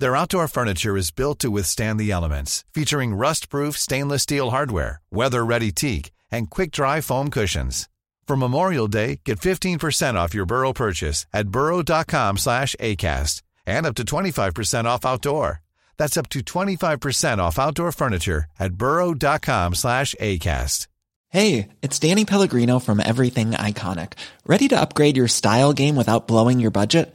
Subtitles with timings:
[0.00, 5.72] Their outdoor furniture is built to withstand the elements, featuring rust-proof stainless steel hardware, weather-ready
[5.72, 7.86] teak, and quick-dry foam cushions.
[8.26, 13.94] For Memorial Day, get 15% off your Burrow purchase at burrow.com slash ACAST and up
[13.96, 15.60] to 25% off outdoor.
[15.98, 20.86] That's up to 25% off outdoor furniture at burrow.com slash ACAST.
[21.28, 24.14] Hey, it's Danny Pellegrino from Everything Iconic.
[24.46, 27.14] Ready to upgrade your style game without blowing your budget?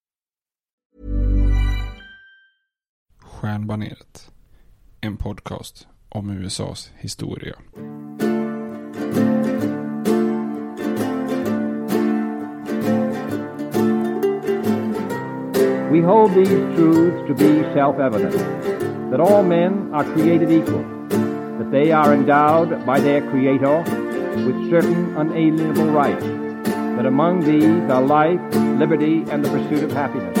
[3.41, 4.31] Stjärnbaneret.
[5.01, 7.53] En podcast om USAs historia.
[15.91, 18.35] We hold these truths to be self-evident,
[19.11, 20.83] that all men are created equal,
[21.57, 23.83] that they are endowed by their Creator
[24.45, 26.25] with certain unalienable rights,
[26.95, 30.40] that among these are life, liberty, and the pursuit of happiness.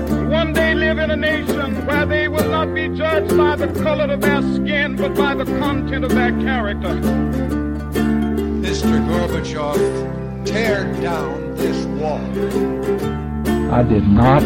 [0.31, 4.05] one day live in a nation where they will not be judged by the color
[4.13, 6.93] of their skin, but by the content of their character.
[8.65, 8.93] Mr.
[9.09, 12.23] Gorbachev, tear down this wall.
[13.79, 14.43] I did not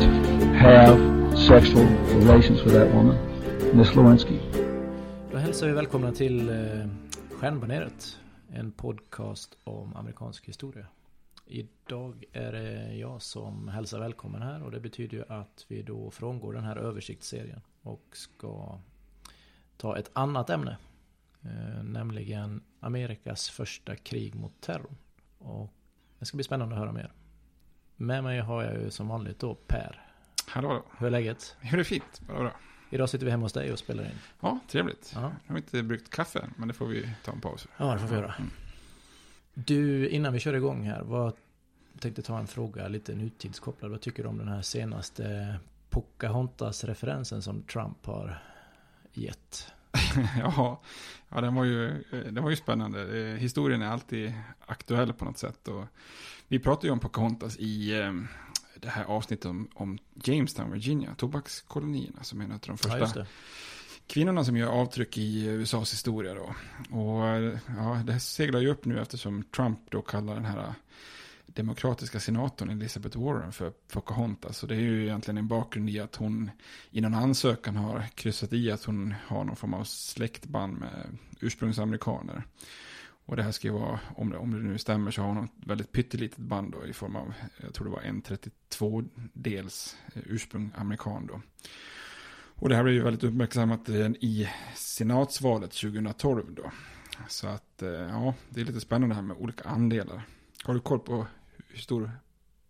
[0.57, 0.97] have
[1.37, 1.85] sexual
[2.19, 3.17] relations with that woman,
[3.77, 4.39] Miss Lewinsky.
[5.31, 6.55] Då hälsar vi välkomna till eh,
[7.39, 8.17] Stjärnbaneret,
[8.53, 10.85] en podcast om amerikansk historia.
[11.47, 16.11] Idag är det jag som hälsar välkommen här och det betyder ju att vi då
[16.11, 18.79] frångår den här översiktsserien och ska
[19.77, 20.77] ta ett annat ämne.
[21.41, 24.95] Eh, nämligen Amerikas första krig mot terror.
[25.37, 25.73] Och
[26.19, 27.13] det ska bli spännande att höra mer.
[27.95, 30.01] Med mig har jag ju som vanligt då Per.
[30.47, 30.85] Hallå.
[30.97, 31.55] Hur är läget?
[31.59, 32.21] Hur är det fint?
[32.27, 32.55] Bara bra.
[32.89, 34.19] Idag sitter vi hemma hos dig och spelar in.
[34.39, 35.11] Ja, trevligt.
[35.15, 35.21] Ja.
[35.21, 37.85] Nu har inte bryggt kaffe än, men det får vi ta en paus för.
[37.85, 38.33] Ja, det får vi göra.
[38.33, 38.51] Mm.
[39.55, 41.33] Du, innan vi kör igång här, vad
[41.99, 43.91] tänkte ta en fråga lite nutidskopplad.
[43.91, 45.55] Vad tycker du om den här senaste
[45.89, 48.43] Pocahontas-referensen som Trump har
[49.13, 49.67] gett?
[50.39, 50.81] ja,
[51.29, 53.19] ja den, var ju, den var ju spännande.
[53.19, 54.33] Eh, Historien är alltid
[54.65, 55.67] aktuell på något sätt.
[55.67, 55.85] Och
[56.47, 58.13] vi pratade ju om Pocahontas i eh,
[58.79, 63.19] det här avsnittet om, om Jamestown, Virginia, tobakskolonierna, som är en av de Ja, första
[63.19, 63.27] det
[64.07, 66.55] kvinnorna som gör avtryck i USAs historia då.
[66.97, 67.23] Och
[67.77, 70.73] ja, det här seglar ju upp nu eftersom Trump då kallar den här
[71.45, 74.57] demokratiska senatorn Elizabeth Warren för Pocahontas.
[74.57, 76.51] Så det är ju egentligen en bakgrund i att hon
[76.91, 82.43] i någon ansökan har kryssat i att hon har någon form av släktband med ursprungsamerikaner.
[83.27, 85.43] Och det här ska ju vara, om det, om det nu stämmer så har hon
[85.43, 90.71] ett väldigt pyttelitet band då i form av, jag tror det var en 32-dels ursprung
[90.75, 91.41] amerikan då.
[92.55, 96.71] Och det här blev ju väldigt uppmärksammat i senatsvalet 2012 då.
[97.27, 100.21] Så att, eh, ja, det är lite spännande här med olika andelar.
[100.63, 101.27] Har du koll på
[101.67, 102.11] hur stor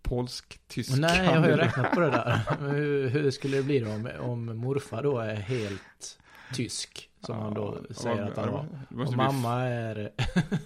[0.01, 2.41] polsk-tysk Nej, jag har ju räknat på det där.
[2.59, 6.19] hur, hur skulle det bli då om, om morfar då är helt
[6.53, 7.09] tysk?
[7.19, 8.67] Som ja, man då säger att han var.
[9.07, 10.11] Och mamma är...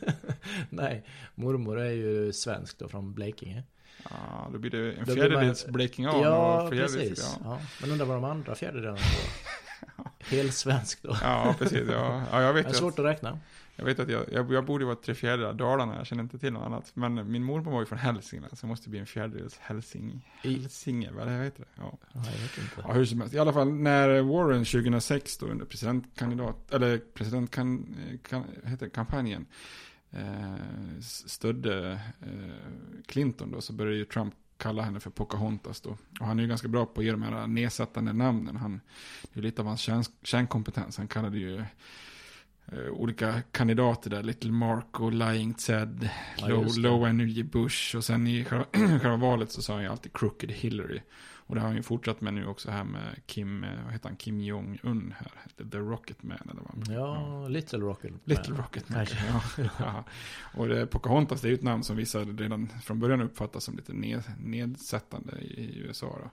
[0.69, 1.05] Nej,
[1.35, 3.63] mormor är ju svensk då från Blekinge.
[4.03, 5.73] Ja, då blir det en fjärdedels man...
[5.73, 7.37] blekingan ja, och precis.
[7.43, 7.49] Ja.
[7.49, 7.59] Ja.
[7.81, 9.49] Men undrar vad de andra fjärdedelarna får.
[10.19, 11.17] Helt svensk då.
[11.21, 11.87] Ja, precis.
[11.91, 13.39] Ja, ja jag vet det är svårt att räkna.
[13.79, 16.53] Jag vet att jag, jag, jag borde vara tre fjärdedelar Dalarna, jag känner inte till
[16.53, 16.91] något annat.
[16.93, 21.11] Men min mormor var ju från Hälsingland, så det måste bli en fjärdedels Hälsing, Hälsinge,
[21.11, 21.67] vad heter det?
[21.75, 21.97] Ja.
[22.13, 22.83] ja, jag vet inte.
[22.87, 23.35] Ja, hur som helst.
[23.35, 27.95] I alla fall när Warren 2006 då under presidentkandidat, eller presidentkan,
[28.29, 29.45] kan, heter kampanjen,
[30.11, 31.91] eh, stödde
[32.21, 35.97] eh, Clinton då, så började ju Trump kalla henne för Pocahontas då.
[36.19, 38.55] Och han är ju ganska bra på att ge de här nedsättande namnen.
[38.55, 38.81] Han,
[39.33, 39.89] det är lite av hans
[40.23, 40.97] kärnkompetens.
[40.97, 41.63] Han kallade ju
[42.71, 44.23] Eh, olika kandidater där.
[44.23, 46.09] Little Mark och Lying Ted.
[46.37, 47.95] Ja, low, low, Energy Bush.
[47.95, 51.01] Och sen i själva, själva valet så sa han ju alltid Crooked Hillary.
[51.49, 54.09] Och det har han ju fortsatt med nu också här med Kim, eh, vad heter
[54.09, 55.31] han, Kim Jong-Un här.
[55.71, 57.47] The Rocket Man eller vad Ja, ja.
[57.47, 58.19] Little Rocket Man.
[58.23, 59.05] Little Rocket Man,
[59.57, 59.63] ja.
[59.79, 60.03] ja.
[60.53, 63.75] Och det, Pocahontas det är ju ett namn som vissa redan från början uppfattas som
[63.75, 66.19] lite ned, nedsättande i, i USA.
[66.23, 66.29] Då.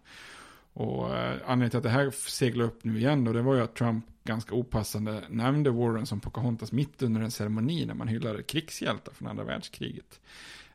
[0.83, 3.61] Och eh, anledningen till att det här seglade upp nu igen då, det var ju
[3.61, 8.43] att Trump ganska opassande nämnde Warren som Pocahontas mitt under en ceremoni när man hyllade
[8.43, 10.21] krigshjältar från andra världskriget.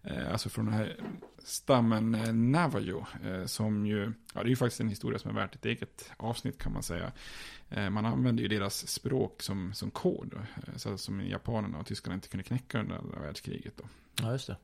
[0.03, 0.97] Eh, alltså från den här
[1.43, 5.35] stammen eh, Navajo, eh, som ju, ja det är ju faktiskt en historia som är
[5.35, 7.11] värt ett eget avsnitt kan man säga.
[7.69, 10.33] Eh, man använde ju deras språk som, som kod,
[10.75, 13.83] så som japanerna och tyskarna inte kunde knäcka under andra världskriget då.
[14.21, 14.57] Ja, just det.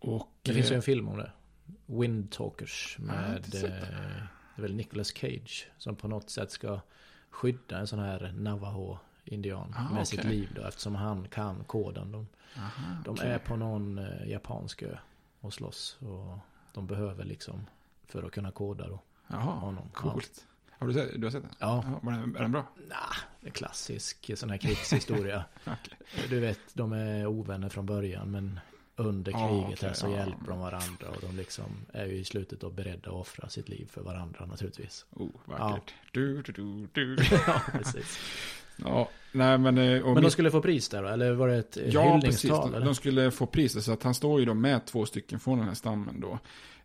[0.00, 1.32] Och, det finns ju en film om det.
[1.86, 6.80] Windtalkers med det är väl Nicolas Cage som på något sätt ska
[7.30, 10.04] skydda en sån här Navajo-indian ah, med okay.
[10.04, 12.12] sitt liv då eftersom han kan koden.
[12.12, 13.28] De, Aha, de okay.
[13.28, 14.96] är på någon japansk ö
[15.48, 16.38] och slåss och
[16.72, 17.66] de behöver liksom
[18.06, 19.02] för att kunna koda då.
[19.26, 19.90] Jaha, honom.
[19.94, 20.46] coolt.
[20.68, 20.74] Ja.
[20.78, 21.52] Har du sett, du har sett den?
[21.58, 21.84] Ja.
[22.02, 22.66] ja är, den, är den bra?
[22.88, 25.44] Nah, det är klassisk sån här krigshistoria.
[25.60, 26.28] okay.
[26.28, 28.60] Du vet, de är ovänner från början men
[28.96, 30.16] under kriget okay, här så ja.
[30.16, 33.68] hjälper de varandra och de liksom är ju i slutet då beredda att offra sitt
[33.68, 35.06] liv för varandra naturligtvis.
[35.10, 35.94] Oh, vackert.
[35.96, 36.10] Ja.
[36.12, 37.16] Du, du, du, du.
[37.46, 38.18] ja, precis.
[38.76, 39.78] Ja, nej men...
[39.78, 41.08] Eh, men de skulle få pris där då?
[41.08, 42.50] Eller var det ett ja, hyllningstal?
[42.50, 42.84] Ja, precis.
[42.84, 43.84] De, skulle få pris.
[43.84, 46.38] Så att han står ju då med två stycken från den här stammen då.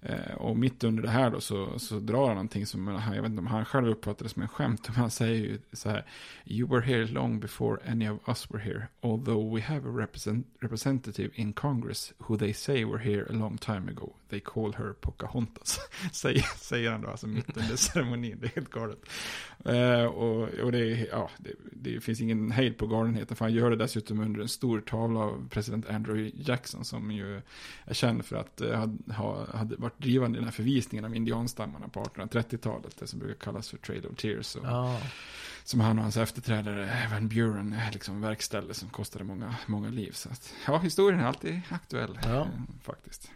[0.05, 3.29] Eh, och mitt under det här då så, så drar han någonting som, jag vet
[3.29, 4.87] inte om han själv uppfattar det som en skämt.
[4.87, 6.05] Men han säger ju så här.
[6.45, 8.87] You were here long before any of us were here.
[9.01, 13.57] Although we have a represent, representative in Congress who they say were here a long
[13.57, 14.13] time ago.
[14.29, 15.79] They call her Pocahontas.
[16.11, 18.37] säger, säger han då, alltså mitt under ceremonin.
[18.41, 18.99] Det är helt galet.
[19.65, 23.35] Eh, och, och det, ja, det, det, finns ingen hejd på galenheten.
[23.37, 26.85] För han gör det dessutom under en stor tavla av president Andrew Jackson.
[26.85, 27.41] Som ju
[27.85, 31.87] är känd för att eh, ha, hade varit drivande i den här förvisningen av indianstammarna
[31.87, 32.97] på 1830-talet.
[32.99, 34.55] Det som brukar kallas för Trail of Tears.
[34.55, 35.01] Och, oh.
[35.63, 40.11] Som han och hans efterträdare Van Buren liksom verkställde som kostade många, många liv.
[40.11, 42.47] Så att, ja, historien är alltid aktuell eh,
[42.83, 43.31] faktiskt.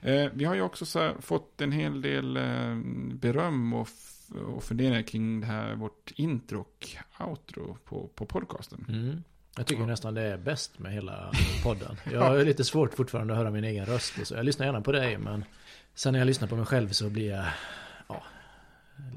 [0.00, 2.76] Eh, vi har ju också här, fått en hel del eh,
[3.14, 3.88] beröm och,
[4.34, 6.86] och funderingar kring det här, vårt intro och
[7.20, 8.86] outro på, på podcasten.
[8.88, 9.22] Mm.
[9.56, 9.86] Jag tycker ja.
[9.86, 11.96] nästan det är bäst med hela podden.
[12.12, 14.26] Jag har lite svårt fortfarande att höra min egen röst.
[14.26, 14.34] Så.
[14.34, 15.44] Jag lyssnar gärna på dig, men
[15.94, 17.44] sen när jag lyssnar på mig själv så blir jag
[18.08, 18.22] ja,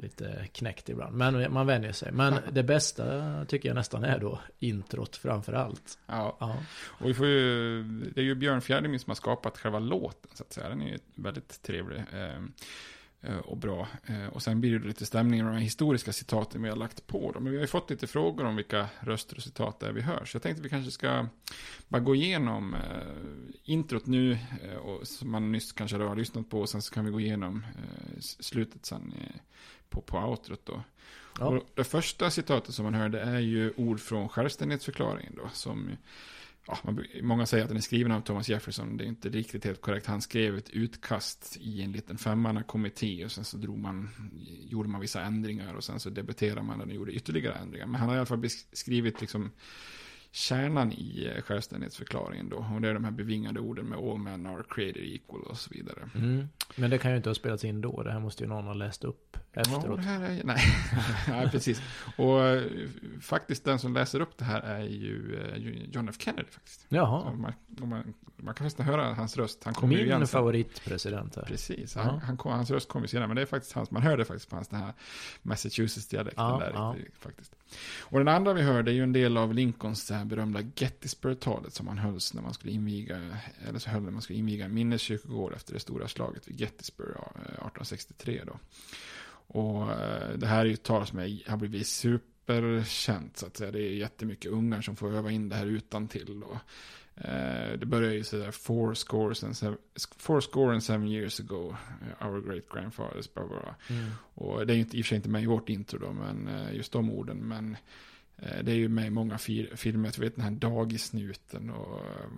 [0.02, 1.16] lite knäckt ibland.
[1.18, 2.12] Men man vänjer sig.
[2.12, 6.00] Men det bästa tycker jag nästan är då introt framför allt.
[6.08, 6.58] Ja, ja.
[6.84, 10.44] och vi får ju, det är ju Björn Fjärdemyr som har skapat själva låten, så
[10.44, 10.70] att säga.
[10.70, 12.04] Den är ju väldigt trevlig.
[13.28, 13.88] Eh, och bra.
[14.06, 17.32] Eh, och sen blir det lite stämning och de historiska citaten vi har lagt på.
[17.32, 17.44] Dem.
[17.44, 20.02] Men vi har ju fått lite frågor om vilka röster och citat det är vi
[20.02, 20.26] hör.
[20.26, 21.28] Så jag tänkte att vi kanske ska
[21.88, 22.80] bara gå igenom eh,
[23.64, 24.38] introt nu,
[24.84, 26.60] och, som man nyss kanske har lyssnat på.
[26.60, 27.66] Och sen så kan vi gå igenom
[28.20, 29.14] slutet sen
[29.90, 30.84] på, på outrot då.
[31.40, 31.46] Ja.
[31.46, 35.50] Och det första citatet som man hörde är ju ord från självständighetsförklaringen då.
[35.54, 35.90] Som
[36.68, 36.78] ja,
[37.22, 38.98] många säger att den är skriven av Thomas Jefferson.
[38.98, 40.06] Det är inte riktigt helt korrekt.
[40.06, 43.26] Han skrev ett utkast i en liten femmannakommitté.
[43.26, 44.10] Och sen så drog man,
[44.70, 45.74] gjorde man vissa ändringar.
[45.74, 47.86] Och sen så debatterade man den och gjorde ytterligare ändringar.
[47.86, 49.52] Men han har i alla fall beskrivit liksom
[50.32, 52.58] kärnan i eh, självständighetsförklaringen då.
[52.58, 55.70] Och det är de här bevingade orden med all men are created equal och så
[55.74, 56.10] vidare.
[56.16, 56.48] Mm.
[56.76, 58.04] Men det kan ju inte ha spelats in då.
[58.04, 60.00] Det här måste ju någon ha läst upp efteråt.
[60.00, 60.62] här är, nej,
[61.28, 61.82] nej, precis.
[62.16, 62.64] Och eh,
[63.22, 65.58] faktiskt den som läser upp det här är ju eh,
[65.92, 66.16] John F.
[66.20, 66.86] Kennedy faktiskt.
[66.90, 69.64] Jaha, man, man, man kan nästan höra hans röst.
[69.64, 70.32] Han ju igen min sen.
[70.40, 71.44] favoritpresident här.
[71.44, 72.02] Precis, Ja.
[72.02, 73.28] han, han kom, hans röst kommer senare.
[73.28, 74.94] Men det är faktiskt hans, man hör det faktiskt på hans den här
[75.42, 76.72] Massachusetts-dialekten Ja, där.
[76.74, 76.96] ja.
[77.20, 77.56] Faktiskt.
[78.00, 81.98] Och den andra vi hörde är ju en del av Lincolns berömda Gettysburg-talet som han
[81.98, 83.38] hölls när man skulle inviga,
[83.68, 87.12] eller så höll när man skulle inviga en minneskyrkogård efter det stora slaget vid Gettysburg
[87.16, 88.60] ja, eh, 1863 då.
[89.48, 93.58] Och eh, det här är ju ett tal som är, har blivit superkänt så att
[93.58, 93.72] säga.
[93.72, 96.60] Det är jättemycket ungar som får öva in det här utan till då.
[97.16, 99.78] Eh, Det börjar ju sådär four scores and seven,
[100.18, 101.76] four score and seven years ago,
[102.22, 103.74] our great grandfathers, blah, blah, blah.
[104.00, 104.12] Mm.
[104.34, 106.14] Och det är ju inte, i och för sig inte med i vårt intro då,
[106.14, 107.38] men eh, just de orden.
[107.38, 107.78] Men
[108.38, 112.30] det är ju med i många filmer, jag vet den här dagisnuten och eh,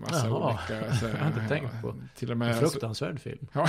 [0.00, 0.94] massa Jaha, olika.
[0.94, 1.94] Så, jag har inte tänkt på.
[2.16, 2.58] Till och En med.
[2.58, 3.46] fruktansvärd film.
[3.52, 3.68] Ja.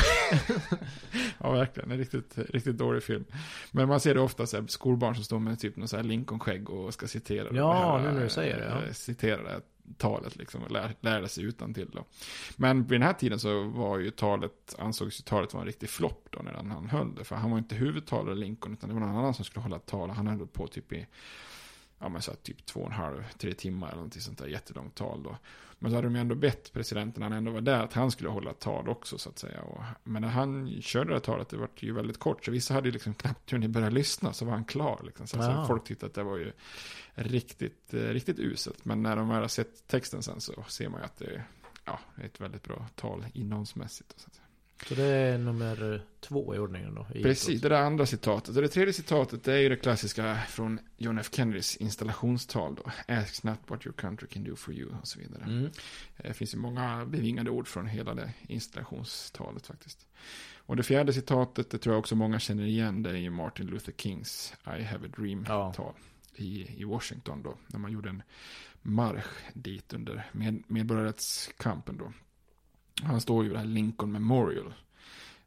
[1.37, 1.91] ja, verkligen.
[1.91, 3.25] En riktigt, riktigt dålig film.
[3.71, 6.03] Men man ser det ofta så här, skolbarn som står med typ någon så här
[6.03, 8.85] Lincoln-skägg och ska citera Ja, här, nu när du säger det, ja.
[8.87, 9.61] eh, Citera det
[9.97, 12.05] talet liksom och lär, lärde sig utan till då.
[12.55, 15.89] Men vid den här tiden så var ju talet, ansågs ju talet vara en riktig
[15.89, 17.23] flopp då när han, han höll det.
[17.23, 20.09] För han var inte huvudtalare Lincoln utan det var någon annan som skulle hålla tal.
[20.09, 21.07] Han höll på typ i,
[21.99, 24.47] ja men så här, typ två och en halv, tre timmar eller någonting sånt där
[24.47, 25.37] jättelångt tal då.
[25.79, 28.11] Men så hade de ju ändå bett presidenten, när han ändå var där, att han
[28.11, 29.61] skulle hålla tal också så att säga.
[29.61, 32.45] Och, men när han körde det talet, det var ju väldigt kort.
[32.45, 35.01] Så vissa hade ju liksom knappt hunnit börja lyssna, så var han klar.
[35.05, 35.27] Liksom.
[35.27, 35.67] Så, så Ja.
[35.67, 36.51] folk tyckte att det var ju
[37.13, 38.85] riktigt, eh, riktigt uselt.
[38.85, 41.43] Men när de väl har sett texten sen så ser man ju att det är
[41.85, 44.13] ja, ett väldigt bra tal innehållsmässigt.
[44.19, 44.46] Så att säga.
[44.85, 47.07] Så det är nummer två i ordningen då?
[47.13, 48.55] i Precis, det där andra citatet.
[48.55, 51.29] Och det tredje citatet är ju det klassiska från John F.
[51.31, 53.13] Kennedys installationstal då.
[53.13, 55.43] Ask not what your country can do for you och så vidare.
[55.43, 55.71] Mm.
[56.17, 60.07] Det finns ju många bevingade ord från hela det installationstalet faktiskt.
[60.55, 63.67] Och det fjärde citatet, det tror jag också många känner igen, det är ju Martin
[63.67, 65.93] Luther Kings I have a dream-tal
[66.35, 67.57] i, i Washington då.
[67.67, 68.23] När man gjorde en
[68.81, 72.13] marsch dit under med, medborgarrättskampen då.
[73.03, 74.73] Han står ju vid det här Lincoln Memorial.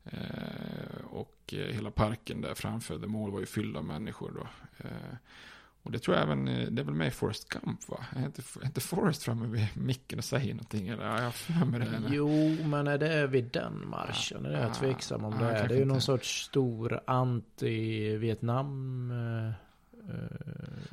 [0.05, 4.47] Eh, och eh, hela parken där framför The Mall var ju fylld av människor då.
[4.79, 5.17] Eh,
[5.83, 8.05] och det tror jag även, det är väl med i Forrest Gump va?
[8.17, 10.89] Är inte, är inte Forrest framme vid micken och säger någonting?
[10.89, 11.87] Eller ja, jag har för mig det.
[11.87, 12.09] eller?
[12.13, 14.47] Jo, men är det vid den marschen?
[14.47, 15.69] är Ja, jag tveksam om ja, det är.
[15.69, 19.13] Det är ju någon sorts stor anti-Vietnam...
[20.09, 20.21] Eh, eh,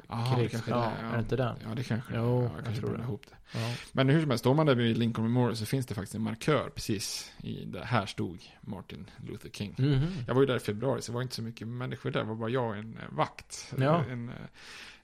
[0.09, 1.09] Ja, det ja, det är.
[1.09, 1.55] är det inte den?
[1.67, 2.13] Ja, det kanske.
[2.15, 3.03] Jo, ja, jag kanske tror det.
[3.03, 3.59] ihop det.
[3.59, 3.73] Ja.
[3.91, 6.21] Men hur som helst, står man där vid Lincoln Memorial så finns det faktiskt en
[6.21, 9.75] markör precis i det här stod Martin Luther King.
[9.77, 10.07] Mhm.
[10.27, 12.19] Jag var ju där i februari så det var inte så mycket människor där.
[12.19, 13.73] Det var bara jag och en eh, vakt.
[13.77, 14.03] Ja.
[14.09, 14.35] En, eh,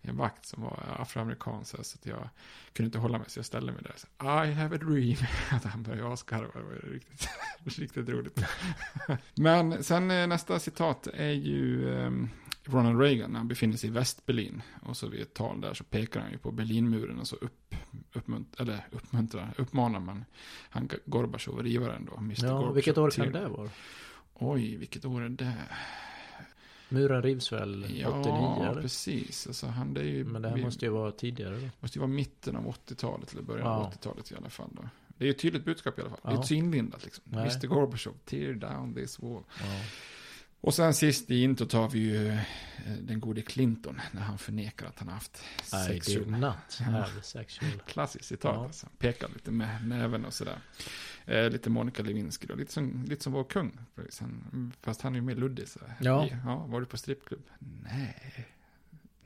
[0.06, 2.30] en vakt som var afroamerikan så att jag
[2.74, 3.96] kunde inte hålla mig så jag ställde mig där.
[3.98, 4.08] Så,
[4.46, 5.18] I have a dream.
[5.52, 6.52] Att han började asgarva.
[6.54, 7.30] Det var riktigt,
[7.80, 8.46] riktigt roligt.
[9.36, 12.30] Men sen eh, nästa citat är ju ehm,
[12.64, 14.62] Ronald Reagan när han befinner sig i Västberlin.
[14.82, 17.76] Och så vid ett tal där så pekar han ju på Berlinmuren och så upp,
[18.14, 20.26] uppmunt, eller uppmuntrar, uppmanar man
[20.70, 22.18] han Gorbachev, rivaren då.
[22.18, 22.46] Mr.
[22.46, 23.70] Ja, Gorbachev, vilket år kan det vara?
[24.34, 25.54] Oj, vilket år är det?
[26.94, 28.82] Muren rivs väl 89 Ja, eller?
[28.82, 29.48] precis.
[29.48, 31.70] Alltså, han, det är ju, Men det här vi- måste ju vara tidigare då.
[31.80, 33.72] måste ju vara mitten av 80-talet eller början Ja.
[33.78, 34.70] av 80-talet i alla fall.
[34.72, 34.90] Då.
[35.18, 36.20] Det är ju ett tydligt budskap i alla fall.
[36.24, 36.36] Det är Ja.
[36.36, 37.24] inte så inlindat liksom.
[37.28, 37.42] Nej.
[37.42, 37.68] Mr.
[37.68, 39.44] Gorbachev, tear down this wall.
[39.60, 39.66] Ja.
[40.62, 42.40] Och sen sist i introt har vi ju eh,
[43.02, 46.24] den gode Clinton när han förnekar att han har haft I sexual...
[46.26, 47.72] did not have sexual...
[47.88, 48.64] Klassiskt citat Ja.
[48.66, 48.88] alltså.
[48.98, 50.58] Pekar lite med näven och sådär.
[51.26, 52.56] Eh, lite Monica Lewinsky då.
[52.56, 53.78] Lite som, lite som vår kung.
[54.20, 55.68] Han, fast han är ju mer luddig.
[55.68, 55.80] Så.
[56.00, 56.28] Ja.
[56.46, 56.56] ja.
[56.68, 57.44] Var du på strippklubb?
[57.84, 58.48] Nej.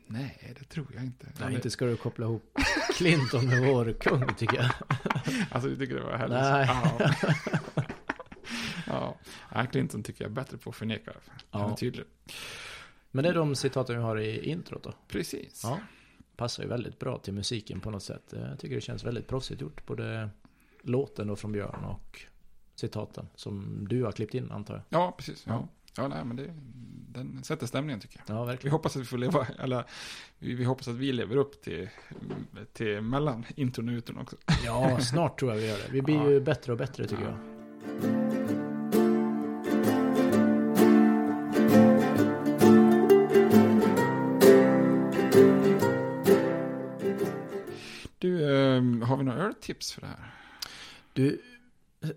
[0.10, 1.28] Nej, det tror jag inte.
[1.40, 2.58] Nej, inte ska du koppla ihop
[2.98, 4.72] Clinton med vår kung tycker jag.
[5.52, 6.38] Alltså, du tycker det var härligt?
[6.38, 6.66] Nej.
[6.68, 7.12] Ja.
[8.88, 9.18] ja.
[9.54, 11.12] ja, Clinton tycker jag är bättre på att förneka.
[11.50, 11.72] Han Ja.
[11.72, 12.06] är tydlig.
[13.12, 14.94] Men det är de citaten vi har i introt då.
[15.08, 15.62] Precis.
[15.64, 15.80] Ja.
[16.36, 18.24] Passar ju väldigt bra till musiken på något sätt.
[18.36, 19.86] Jag tycker det känns väldigt proffsigt gjort.
[19.86, 20.30] Både
[20.90, 22.22] låten då från Björn och
[22.76, 23.28] citaten.
[23.36, 24.84] Som du har klippt in antar jag.
[25.02, 25.44] Ja, precis.
[25.48, 25.68] Ja.
[25.98, 26.08] Ja.
[26.08, 26.54] Nej, men det,
[27.12, 28.38] den sätter stämningen tycker jag.
[28.38, 28.72] Ja, Vi verkligen.
[28.72, 29.84] hoppas att vi får leva, eller
[30.40, 31.90] vi, vi hoppas att vi lever upp till,
[32.74, 34.36] till mellan intron och utron också.
[34.66, 35.92] Ja, snart tror jag vi gör det.
[35.92, 36.30] Vi blir Ja.
[36.30, 37.30] ju bättre och bättre tycker Ja.
[37.30, 37.38] jag.
[48.20, 50.34] Du, ehm, har vi några öltips för det här?
[51.18, 51.42] Du,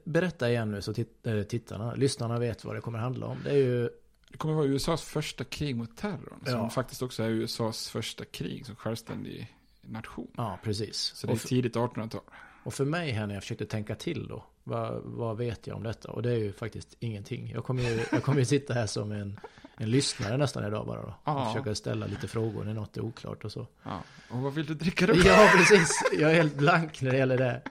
[0.05, 3.39] berätta igen nu så titt- äh, tittarna, lyssnarna vet vad det kommer handla om.
[3.45, 3.91] Det är ju,
[4.31, 6.41] Det kommer vara USAs första krig mot terrorn.
[6.45, 6.71] Som Ja.
[6.71, 10.31] faktiskt också är USAs första krig som självständig nation.
[10.37, 10.97] ja precis.
[10.99, 12.21] Så det är för, tidigt 1800-tal.
[12.65, 14.45] och för mig här när jag försökte tänka till då.
[14.65, 16.11] vad, vad vet jag om detta?
[16.11, 17.51] Och det är ju faktiskt ingenting.
[17.51, 19.41] Jag kommer ju, jag kommer ju sitta här som en,
[19.81, 21.15] en lyssnare nästan idag bara då.
[21.25, 21.53] Ja.
[21.53, 23.67] Försöka ställa lite frågor när något är oklart och så.
[23.83, 24.03] Ja.
[24.31, 25.15] Och vad vill du dricka då?
[25.25, 26.03] Ja, precis.
[26.19, 27.63] Jag är helt blank när det gäller det.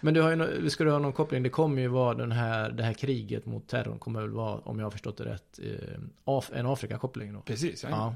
[0.00, 1.42] Men du har ju, ska du ha någon koppling?
[1.42, 4.78] Det kommer ju vara den här, det här kriget mot terrorn kommer väl vara, om
[4.78, 7.40] jag har förstått det rätt, eh, en Afrika-koppling då?
[7.40, 7.90] Precis, ja.
[7.90, 8.14] Ja.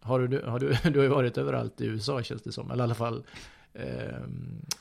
[0.00, 2.82] Har du, har du, du har ju varit överallt i USA känns det som, eller
[2.82, 3.24] i alla fall
[3.72, 4.18] eh,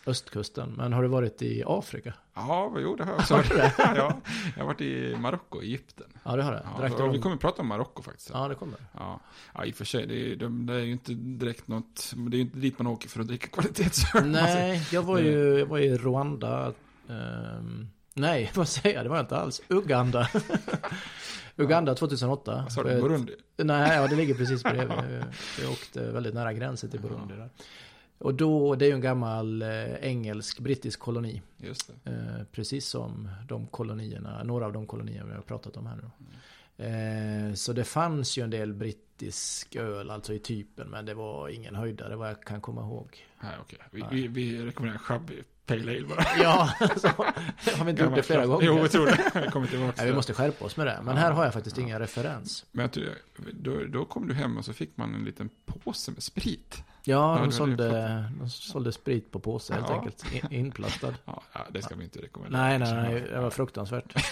[0.06, 0.74] östkusten.
[0.78, 2.14] Men har du varit i Afrika?
[2.36, 3.36] Ja, vad gjorde jag också?
[3.36, 3.74] Har du det?
[3.78, 4.22] ja,
[4.56, 6.08] jag har varit i Marocko Egypten.
[6.24, 6.66] Ja, det har det.
[6.78, 8.30] Ja, du vi kommer att prata om Marocko faktiskt.
[8.34, 8.80] Ja, det kommer.
[8.94, 9.20] Ja,
[9.54, 12.36] ja i och för sig, det är, det, det är ju inte direkt något, det
[12.36, 14.28] är ju inte dit man åker för att dricka kvalitetsöl.
[14.28, 16.74] Nej, jag var ju jag var i Rwanda.
[17.10, 19.06] ehm, nej, vad säger jag?
[19.06, 19.62] Det var jag inte alls.
[19.68, 20.30] Uganda.
[21.56, 22.70] Uganda 2008.
[22.70, 23.36] Sa du Burundi?
[23.58, 25.24] Nej, ja, det ligger precis bredvid.
[25.62, 27.50] Jag åkte väldigt nära gränsen till Burundi där.
[28.24, 31.42] Och då, det är ju en gammal eh, engelsk-brittisk koloni.
[31.58, 32.12] Just det.
[32.12, 36.10] Eh, precis som de kolonierna, några av de kolonier vi har pratat om här nu.
[36.86, 41.50] Eh, så det fanns ju en del brittisk öl, alltså i typen, men det var
[41.50, 43.27] ingen höjdare vad jag kan komma ihåg.
[43.42, 43.80] Nej, okej.
[43.92, 46.25] Vi, vi, vi rekommenderar Shabby Pale Ale bara.
[46.44, 48.65] Ja, så, har vi inte gjort det flera gånger?
[48.65, 49.32] Jo, jag tror det.
[49.34, 51.00] Jag kommer tillbaka Nej, vi måste skärpa oss med det.
[51.03, 52.65] Men här har jag faktiskt ingen referens.
[52.72, 53.10] Men jag tror,
[53.53, 56.84] då, då kom du hem och så fick man en liten påse med sprit.
[57.06, 57.90] Ja, de sålde,
[58.40, 59.96] de sålde sprit på påse helt Ja.
[59.98, 60.26] enkelt.
[60.34, 61.14] In, inplastad.
[61.26, 62.62] Ja, det ska vi inte rekommendera.
[62.62, 63.22] Nej, nej, nej.
[63.22, 64.14] Det var fruktansvärt.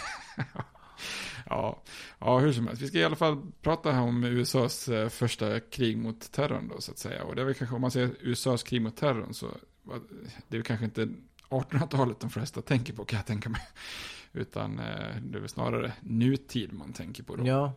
[1.50, 1.82] Ja,
[2.20, 2.82] ja, hur som helst.
[2.82, 6.82] Vi ska i alla fall prata här om USAs eh, första krig mot terrorn då,
[6.82, 7.24] så att säga.
[7.24, 9.48] Och det är väl kanske, om man säger USAs krig mot terrorn, så
[10.48, 11.08] det är väl kanske inte
[11.50, 13.62] 1800-talet de flesta tänker på, kan jag tänka mig.
[14.34, 14.86] Utan eh,
[15.22, 17.48] det är väl snarare nutid man tänker på då.
[17.48, 17.74] Ja,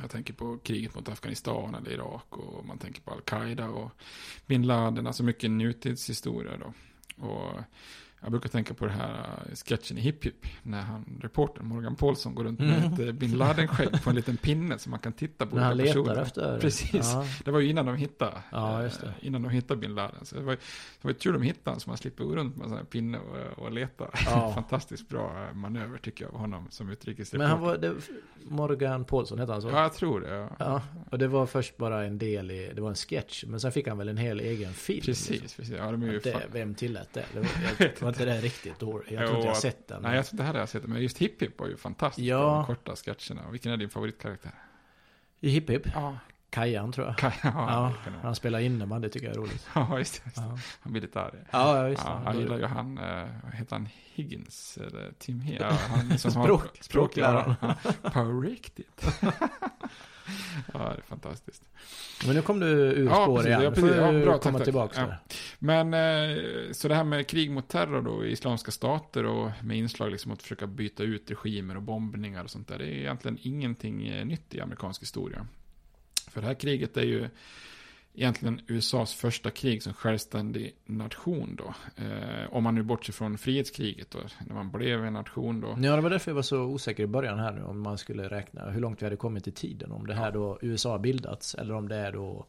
[0.00, 3.90] jag tänker på kriget mot Afghanistan eller Irak och man tänker på Al-Qaida och
[4.46, 6.72] bin Laden, alltså mycket nutidshistoria då.
[7.26, 7.52] Och
[8.22, 9.18] jag brukar tänka på det här
[9.48, 12.92] eh, sketchen i Hipp Hipp, när han, reportern Morgan Paulsson går runt med Mm.
[12.92, 15.56] ett eh, bin Laden-skägg på en liten pinne som man kan titta på.
[15.56, 16.22] när han letar personer.
[16.22, 16.58] efter.
[16.60, 17.24] Precis, Ja.
[17.44, 19.06] det var ju innan de hittade, Ja, just det.
[19.06, 20.24] eh, innan de hittade bin Laden.
[20.24, 20.58] Så det var, det
[21.08, 23.18] var tur de hittade han så man slipper gå runt med en sån här pinne
[23.18, 24.10] och, och leta.
[24.26, 24.52] Ja.
[24.54, 27.38] Fantastiskt bra manöver tycker jag av honom som utrikesreporter.
[27.38, 27.94] Men han var, det,
[28.48, 29.68] Morgan Paulsson hette han så?
[29.68, 30.28] Ja, jag tror det.
[30.36, 30.50] Ja.
[30.58, 33.72] Ja, och det var först bara en del i, det var en sketch, men sen
[33.72, 35.00] fick han väl en hel egen film.
[35.04, 35.48] Precis, liksom.
[35.56, 35.76] precis.
[35.78, 37.24] Ja, de är ju det, fan- vem tillät det?
[37.32, 37.48] det var,
[38.00, 39.10] jag, var inte det riktigt dåligt?
[39.10, 40.02] Jag tror inte jag har sett den.
[40.02, 40.90] Nej, jag tror inte heller jag har sett den.
[40.92, 42.26] Men just Hipp Hipp var ju fantastiskt.
[42.28, 42.38] Ja.
[42.68, 43.50] De korta sketcherna.
[43.50, 44.52] Vilken är din favoritkaraktär?
[45.40, 45.86] I Hipp Hipp?
[45.94, 46.18] Ja.
[46.50, 47.18] Kajan tror jag.
[47.18, 49.66] Kaj, ja, Ja, det det han spelar innebandy, det tycker jag är roligt.
[49.74, 50.20] ja just det.
[50.24, 50.42] Just det.
[50.42, 50.58] Ja.
[50.80, 51.34] Han blir lite arg.
[51.50, 52.02] Ja, ja, visst.
[52.06, 54.78] Ja, han gillar ju han, eh, vad heter han, Higgins?
[54.86, 55.60] Eller Tim Higgins?
[55.70, 57.54] Ja, han som har- Språk- språkläraren.
[57.54, 57.98] språkläraren.
[58.02, 59.06] Ja, På riktigt.
[60.74, 61.62] ja, det är fantastiskt.
[62.26, 63.62] Men nu kom du ur Ja, spår igen.
[63.62, 63.96] Ja, precis.
[63.96, 64.64] Ja, bra, komma tack.
[64.64, 65.36] tillbaka Ja.
[65.58, 69.76] Men eh, så det här med krig mot terror då i islamska stater och med
[69.78, 72.78] inslag liksom att försöka byta ut regimer och bombningar och sånt där.
[72.78, 75.46] Det är egentligen ingenting eh, nytt i amerikansk historia.
[76.30, 77.28] För det här kriget är ju
[78.16, 81.74] egentligen USAs första krig som självständig nation då.
[82.04, 85.78] Eh, om man nu bortser från frihetskriget då, när man blev en nation då.
[85.80, 87.62] Ja, det var därför jag var så osäker i början här nu.
[87.62, 89.92] Om man skulle räkna hur långt vi hade kommit i tiden.
[89.92, 91.54] Om det här då USA bildats.
[91.54, 92.46] Eller om det är då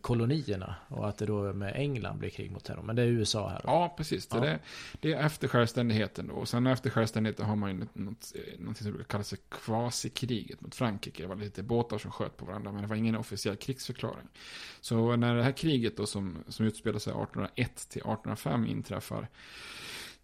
[0.00, 0.74] kolonierna.
[0.88, 2.82] Och att det då med England blir krig mot terror.
[2.82, 3.56] Men det är USA här.
[3.64, 3.68] Då.
[3.68, 4.26] Ja, precis.
[4.26, 4.44] Det, Ja.
[4.44, 4.58] är-
[5.00, 6.34] det är efter självständigheten då.
[6.34, 7.94] Och sen efter självständigheten har man ju något,
[8.58, 11.22] något, som brukar kallas för kvasikriget mot Frankrike.
[11.22, 14.28] Det var lite båtar som sköt på varandra, men det var ingen officiell krigsförklaring.
[14.80, 19.28] Så när det här kriget då som, som utspelar sig 1801 till 1805 inträffar,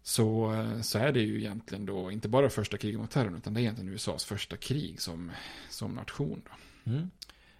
[0.03, 3.59] så, så är det ju egentligen då inte bara första kriget mot terrorn, utan det
[3.59, 5.31] är egentligen USAs första krig som,
[5.69, 6.41] som nation.
[6.45, 6.91] Då.
[6.91, 7.11] Mm.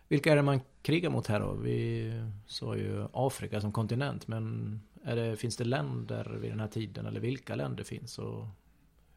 [0.09, 1.53] Vilka är det man krigar mot här då?
[1.53, 2.11] Vi
[2.47, 4.27] sa ju Afrika som kontinent.
[4.27, 7.05] Men är det, finns det länder vid den här tiden?
[7.05, 8.19] Eller vilka länder finns?
[8.19, 8.47] Och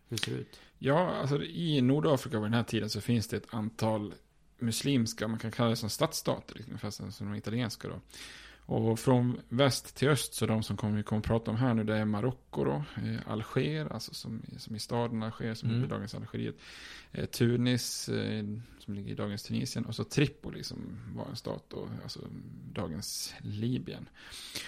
[0.08, 0.60] hur ser det ut?
[0.78, 4.14] Ja, alltså i Nordafrika vid den här tiden så finns det ett antal
[4.58, 8.00] muslimska, man kan kalla det som stadsstater, liksom, fast som de italienska då.
[8.66, 11.74] Och från väst till öst, så de som kommer, vi kommer att prata om här
[11.74, 15.80] nu, det är Marocko då, eh, Alger, alltså som, som i staden Alger, som Mm.
[15.80, 16.54] ligger i dagens Algeriet.
[17.12, 18.44] Eh, Tunis, eh,
[18.78, 19.84] som ligger i dagens Tunisien.
[19.86, 20.78] Och så Tripoli som
[21.14, 22.20] var en stat då, alltså
[22.72, 24.08] dagens Libyen.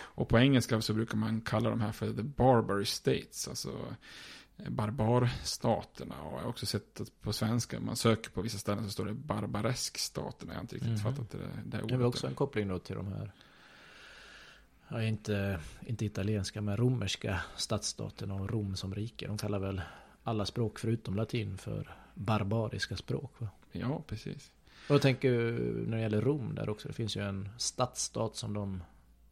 [0.01, 3.95] Och på engelska så brukar man kalla de här för the Barbary States, alltså
[4.69, 6.15] barbarstaterna.
[6.23, 9.07] Och jag har också sett att på svenska, man söker på vissa ställen så står
[9.07, 10.53] det barbareskstaterna.
[10.53, 10.99] Jag har inte riktigt Mhm.
[11.01, 11.89] fattat det, det ordet.
[11.89, 13.33] Det är väl också en koppling då till de här
[14.89, 19.27] Ja, inte, inte italienska men romerska stadsstaterna och Rom som rike.
[19.27, 19.83] De kallar väl
[20.23, 23.33] alla språk förutom latin för barbariska språk.
[23.39, 23.49] Va?
[23.73, 24.51] Ja, precis.
[24.89, 25.31] Och jag tänker
[25.87, 26.89] när det gäller Rom där också.
[26.89, 28.83] Det finns ju en stadsstat som de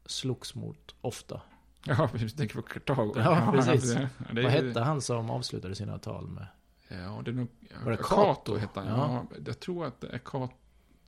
[0.07, 1.41] slogs mot ofta.
[1.87, 3.13] Ja, du tänker på Kartago.
[3.17, 3.95] Ja, precis.
[3.95, 6.47] det- det är Vad hette han som avslutade sina tal med?
[6.89, 7.49] Ja, det är nog...
[7.85, 8.57] Var det Kato Cato?
[8.57, 8.89] hette han.
[8.89, 9.27] Ja.
[9.31, 9.37] Ja.
[9.47, 10.49] jag tror att det är Cato,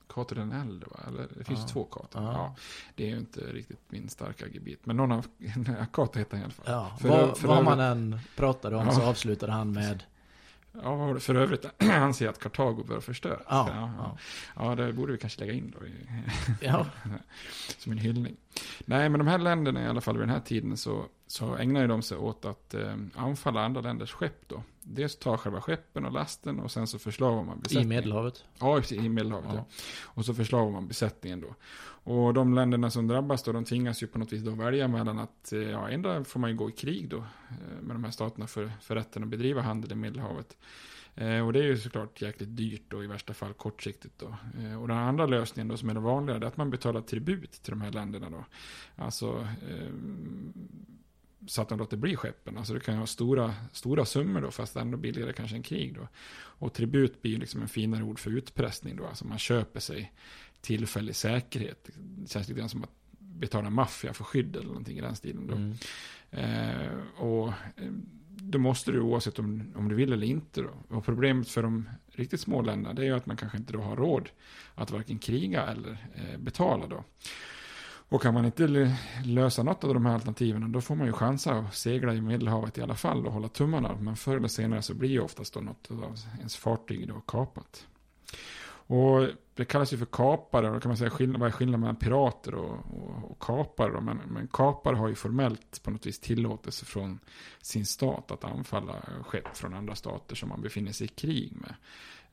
[0.07, 0.99] Cato den äldre, va?
[1.07, 1.67] Eller det finns Ja.
[1.67, 2.07] två Cato.
[2.21, 2.55] Ja.
[2.95, 4.85] Det är ju inte riktigt min starka gebit.
[4.85, 5.27] Men någon av...
[5.93, 6.65] Cato hette han i alla fall.
[6.67, 10.03] Ja, För- vad, för vad man än pratade om så avslutade han med
[10.83, 11.65] Ja, för övrigt?
[11.91, 13.41] anser jag att Kartago bör förstöras.
[13.49, 13.91] Ja, ja.
[13.97, 14.17] ja.
[14.69, 15.85] ja, det borde vi kanske lägga in då.
[15.85, 15.91] I,
[16.61, 16.85] Ja.
[17.77, 18.35] som en hyllning.
[18.85, 21.81] Nej, men de här länderna i alla fall vid den här tiden så, så ägnar
[21.81, 24.63] ju de sig åt att eh, anfalla andra länders skepp då.
[24.87, 27.89] Dels ta själva skeppen och lasten och sen så förslavar man i besättningen.
[27.89, 28.43] Medelhavet.
[28.59, 29.49] Ja, i Medelhavet.
[29.49, 29.55] Ja.
[29.55, 29.65] Ja.
[30.03, 31.55] Och så förslavar man besättningen då.
[32.07, 35.19] Och de länderna som drabbas då, de tvingas ju på något vis då välja mellan
[35.19, 38.11] att, eh, ja, ändå får man ju gå i krig då eh, med de här
[38.11, 40.57] staterna för, för rätten att bedriva handel i Medelhavet.
[41.15, 44.35] Eh, och det är ju såklart jäkligt dyrt och i värsta fall kortsiktigt då.
[44.63, 47.01] Eh, och den andra lösningen då som är det vanliga, det är att man betalar
[47.01, 48.45] tribut till de här länderna då.
[48.95, 49.89] Alltså, eh,
[51.47, 52.57] så att de låter bli skeppen.
[52.57, 56.07] Alltså det kan ha stora, stora summor då, fast ändå billigare kanske än krig då.
[56.35, 59.05] Och tribut blir liksom en finare ord för utpressning då.
[59.05, 60.13] Alltså man köper sig
[60.61, 61.89] tillfällig säkerhet.
[61.97, 65.47] Det känns lite grann som att betala maffia för skydd eller någonting i den stilen
[65.47, 65.55] då.
[65.55, 65.75] Mm.
[66.31, 67.91] Eh, och eh,
[68.27, 70.95] då måste du oavsett om, om du vill eller inte då.
[70.95, 73.81] Och problemet för de riktigt små länderna det är ju att man kanske inte då
[73.81, 74.29] har råd
[74.75, 77.03] att varken kriga eller eh, betala då.
[78.09, 81.53] Och kan man inte lösa något av de här alternativen då får man ju chansa
[81.53, 83.95] att segla i Medelhavet i alla fall och hålla tummarna.
[83.99, 87.87] Men förr eller senare så blir ju oftast då något av ens fartyg då kapat.
[88.87, 91.79] Och det kallas ju för kapare och då kan man säga skillnad, vad är skillnaden
[91.79, 94.01] mellan pirater och, och, och kapare då?
[94.01, 97.19] Men, men kapare har ju formellt på något vis tillåtelse från
[97.61, 98.93] sin stat att anfalla
[99.25, 101.75] skepp från andra stater som man befinner sig i krig med.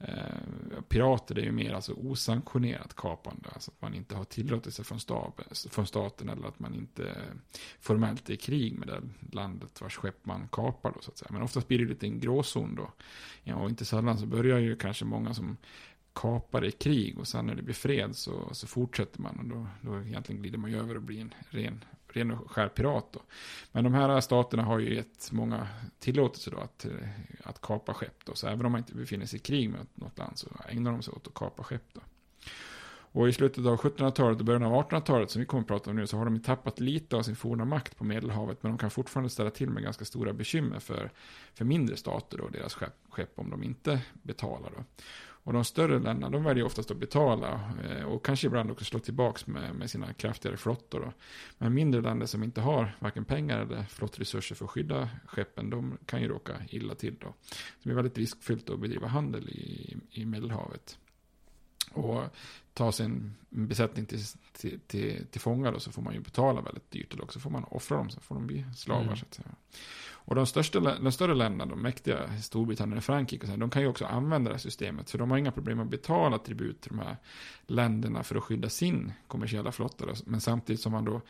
[0.08, 5.00] Eh, pirater är ju mer alltså osanktionerat kapande, alltså att man inte har tillåtelse från,
[5.00, 7.16] stab, från staten eller att man inte
[7.80, 9.02] formellt är i krig med det
[9.36, 11.28] landet vars skepp man kapar då så att säga.
[11.32, 12.92] Men oftast blir det lite en gråzon då.
[13.42, 15.56] Ja, och inte sällan så börjar ju kanske många som
[16.12, 19.66] kapar i krig och sen när det blir fred så, så fortsätter man och då,
[19.80, 23.20] då egentligen glider man ju över och blir en ren, ren och skär pirat då.
[23.72, 27.08] Men de här staterna har ju gett många tillåtelse då att, eh,
[27.44, 28.34] att kapa skepp då.
[28.34, 31.02] Så även om man inte befinner sig i krig med något land så ägnar de
[31.02, 32.00] sig åt att kapa skepp då.
[33.12, 35.96] Och i slutet av 1700-talet och början av 1800-talet som vi kommer att prata om
[35.96, 38.62] nu så har de ju tappat lite av sin forna makt på Medelhavet.
[38.62, 41.10] Men de kan fortfarande ställa till med ganska stora bekymmer för,
[41.54, 44.84] för mindre stater och deras skepp, skepp om de inte betalar då.
[45.44, 48.98] Och de större länderna de väljer oftast att betala eh, och kanske ibland också slå
[48.98, 51.00] tillbaka med, med sina kraftigare flottor.
[51.00, 51.12] Då.
[51.58, 55.98] Men mindre länder som inte har varken pengar eller flottresurser för att skydda skeppen de
[56.06, 57.34] kan ju råka illa till då.
[57.50, 60.98] Så det är väldigt riskfyllt att bedriva handel i, i Medelhavet.
[61.92, 62.22] Och
[62.74, 66.90] ta sin besättning till, till, till, till fånga då, så får man ju betala väldigt
[66.90, 67.12] dyrt.
[67.12, 69.02] Eller också får man offra dem så får de bli slavar.
[69.02, 69.16] Mm.
[69.16, 69.48] Så att säga.
[70.24, 73.70] Och de, största, de större länderna, de mäktiga, Storbritannien och Frankrike, och så här, de
[73.70, 75.10] kan ju också använda det här systemet.
[75.10, 77.16] För de har inga problem att betala tribut till de här
[77.66, 80.06] länderna för att skydda sin kommersiella flotta.
[80.06, 80.14] då.
[80.26, 81.20] Men samtidigt som man då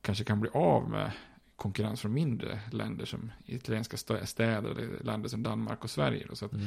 [0.00, 1.12] kanske kan bli av med
[1.56, 6.26] konkurrens från mindre länder som italienska stä- städer eller länder som Danmark och Sverige.
[6.28, 6.34] Då.
[6.36, 6.64] Så att Mm.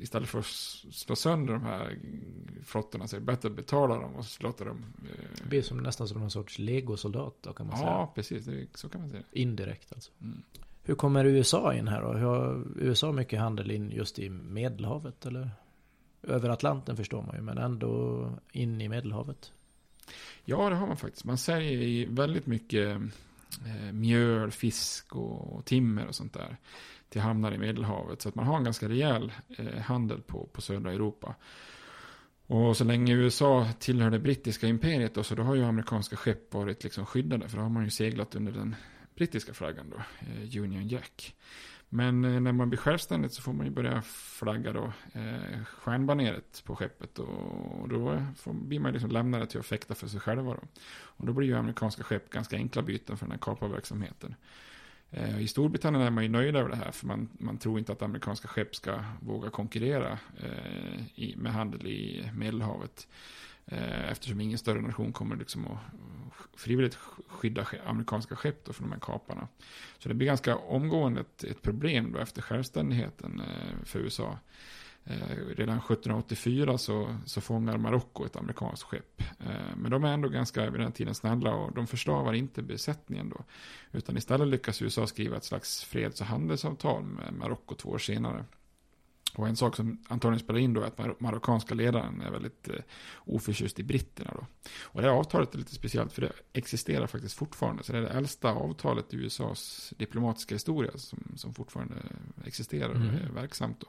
[0.00, 0.46] istället för att
[0.92, 1.98] slå sönder de här
[2.64, 4.84] flottorna så är det bättre att betala dem och låta dem...
[4.96, 7.88] Det Eh, blir som nästan som någon sorts legosoldat då kan man säga.
[7.88, 8.44] ja, precis.
[8.44, 9.22] Det, så kan man säga.
[9.32, 10.10] Indirekt alltså.
[10.20, 10.42] Mm.
[10.82, 12.12] Hur kommer USA in här då?
[12.12, 15.50] Hur har USA mycket handel in just i Medelhavet eller?
[16.22, 19.52] Över Atlanten förstår man ju, men ändå in i Medelhavet.
[20.44, 21.24] Ja, det har man faktiskt.
[21.24, 23.00] Man säljer i väldigt mycket
[23.66, 26.56] Eh, mjöl, fisk och, timmer och sånt där
[27.08, 28.22] till hamnar i Medelhavet.
[28.22, 31.34] Så att man har en ganska rejäl eh, handel på, på södra Europa.
[32.46, 36.54] Och så länge USA tillhör det brittiska imperiet då, så då har ju amerikanska skepp
[36.54, 37.48] varit liksom skyddade.
[37.48, 38.76] För då har man ju seglat under den
[39.14, 41.34] brittiska flaggan då, eh, Union Jack.
[41.88, 46.62] Men eh, när man blir självständigt så får man ju börja flagga då eh, stjärnbaneret
[46.64, 47.18] på skeppet.
[47.18, 50.62] Och, och då får, blir man liksom lämnade till att fäkta för sig själva då.
[50.90, 54.34] Och då blir ju amerikanska skepp ganska enkla byten för den här kaparverksamheten.
[55.10, 57.92] Eh, I Storbritannien är man ju nöjd över det här för man, man tror inte
[57.92, 63.08] att amerikanska skepp ska våga konkurrera eh, i, med handel i Medelhavet.
[63.70, 68.92] Eh, eftersom ingen större nation kommer liksom att frivilligt skydda amerikanska skepp då från de
[68.92, 69.48] här kaparna.
[69.98, 74.38] Så det blir ganska omgående ett, ett problem då efter självständigheten eh, för USA.
[75.04, 79.22] Eh, redan 1784 så, så fångar Marocko ett amerikanskt skepp.
[79.76, 83.44] Men de är ändå ganska vid den tiden snälla och de förstavar inte besättningen då.
[83.92, 88.44] Utan istället lyckas USA skriva ett slags freds och handelsavtal med Marocko två år senare.
[89.34, 92.68] Och en sak som antagligen spelar in då är att mar marockanska ledaren är väldigt
[92.68, 92.74] eh,
[93.24, 94.46] oförtjust i britterna då.
[94.82, 97.82] Och det här avtalet är lite speciellt för det existerar faktiskt fortfarande.
[97.82, 101.94] Så det är det äldsta avtalet i USAs diplomatiska historia som, som fortfarande
[102.44, 103.16] existerar och Mhm.
[103.16, 103.86] är verksamt då.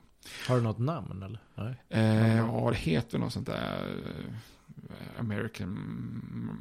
[0.48, 1.40] Har du något namn eller?
[1.56, 1.76] Nej.
[1.90, 3.88] Eh, ja, det heter något sånt där.
[3.90, 4.34] eh,
[5.20, 5.70] American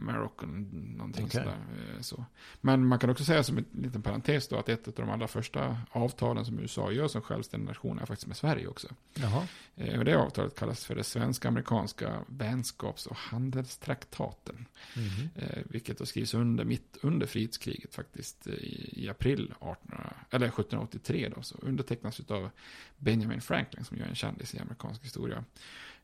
[0.02, 1.40] Moroccan, någonting Okej.
[1.42, 1.56] sådär.
[1.96, 2.24] eh, Så.
[2.60, 5.28] Men man kan också säga som en liten parentes då att ett av de allra
[5.28, 8.88] första avtalen som USA gör som självständig nation är faktiskt med Sverige också.
[9.14, 9.48] Jaha.
[9.76, 14.66] Eh, Och det avtalet kallas för det svenska-amerikanska vänskaps och handelstraktaten.
[14.96, 15.28] Mhm.
[15.34, 19.92] Eh, vilket då skrivs under mitt under frihetskriget faktiskt i, i april 18,
[20.30, 21.42] eller 1783 då.
[21.42, 22.50] Så undertecknas av
[22.96, 25.44] Benjamin Franklin som ju är en kändis i amerikansk historia.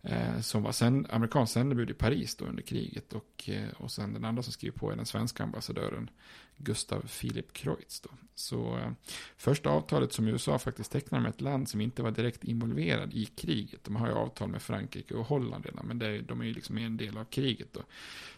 [0.05, 3.13] Eh, som var sen, amerikansk sändebud i Paris då under kriget.
[3.13, 6.11] Och, eh, och sen den andra som skriver på är den svenska ambassadören
[6.57, 8.11] Gustav Philip Kreutz då.
[8.35, 8.91] Så eh,
[9.37, 13.27] första avtalet som USA faktiskt tecknar med ett land som inte var direkt involverad i
[13.27, 13.85] kriget.
[13.85, 15.87] De har ju avtal med Frankrike och Holland redan.
[15.87, 17.81] Men det, de är ju liksom en del av kriget då.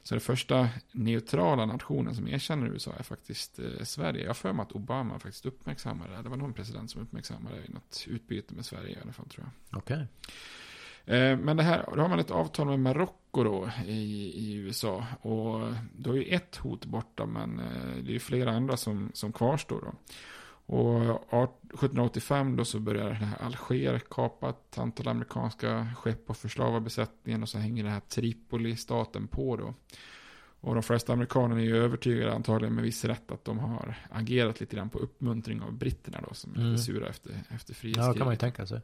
[0.02, 4.22] Så den första neutrala nationen som erkänner USA är faktiskt eh, Sverige.
[4.22, 6.22] Jag har för mig att Obama faktiskt uppmärksammade det.
[6.22, 9.28] Det var någon president som uppmärksammade det i något utbyte med Sverige i alla fall
[9.28, 9.78] tror jag.
[9.78, 9.94] Okej.
[9.94, 10.06] Okay.
[11.36, 15.06] Men det här, då har man ett avtal med Marocko då i, i USA.
[15.20, 15.60] Och
[15.98, 19.32] då är ju ett hot borta men eh, det är ju flera andra som, som
[19.32, 19.92] kvarstår då.
[20.74, 26.36] Och art- 1785 då så börjar det här Alger kapa ett antal amerikanska skepp och
[26.36, 29.74] förslava besättningen och så hänger det här Tripoli-staten på då.
[30.60, 34.60] Och de flesta amerikaner är ju övertygade, antagligen med viss rätt, att de har agerat
[34.60, 36.70] lite grann på uppmuntring av britterna då, som är Mm.
[36.70, 38.16] lite sura efter, efter Ja, frihetskriget.
[38.16, 38.80] kan man ju tänka sig.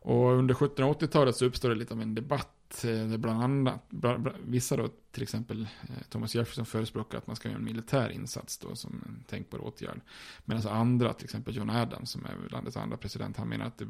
[0.00, 2.84] Och under 1780-talet så uppstår det lite av en debatt.
[2.84, 7.26] Eh, där bland annat, bland, bland, vissa då, till exempel eh, Thomas Jefferson förespråkar att
[7.26, 10.00] man ska göra en militär insats då som en tänkbar åtgärd.
[10.44, 13.84] Medan andra, till exempel John Adams som är landets andra president, han menar att det
[13.84, 13.88] är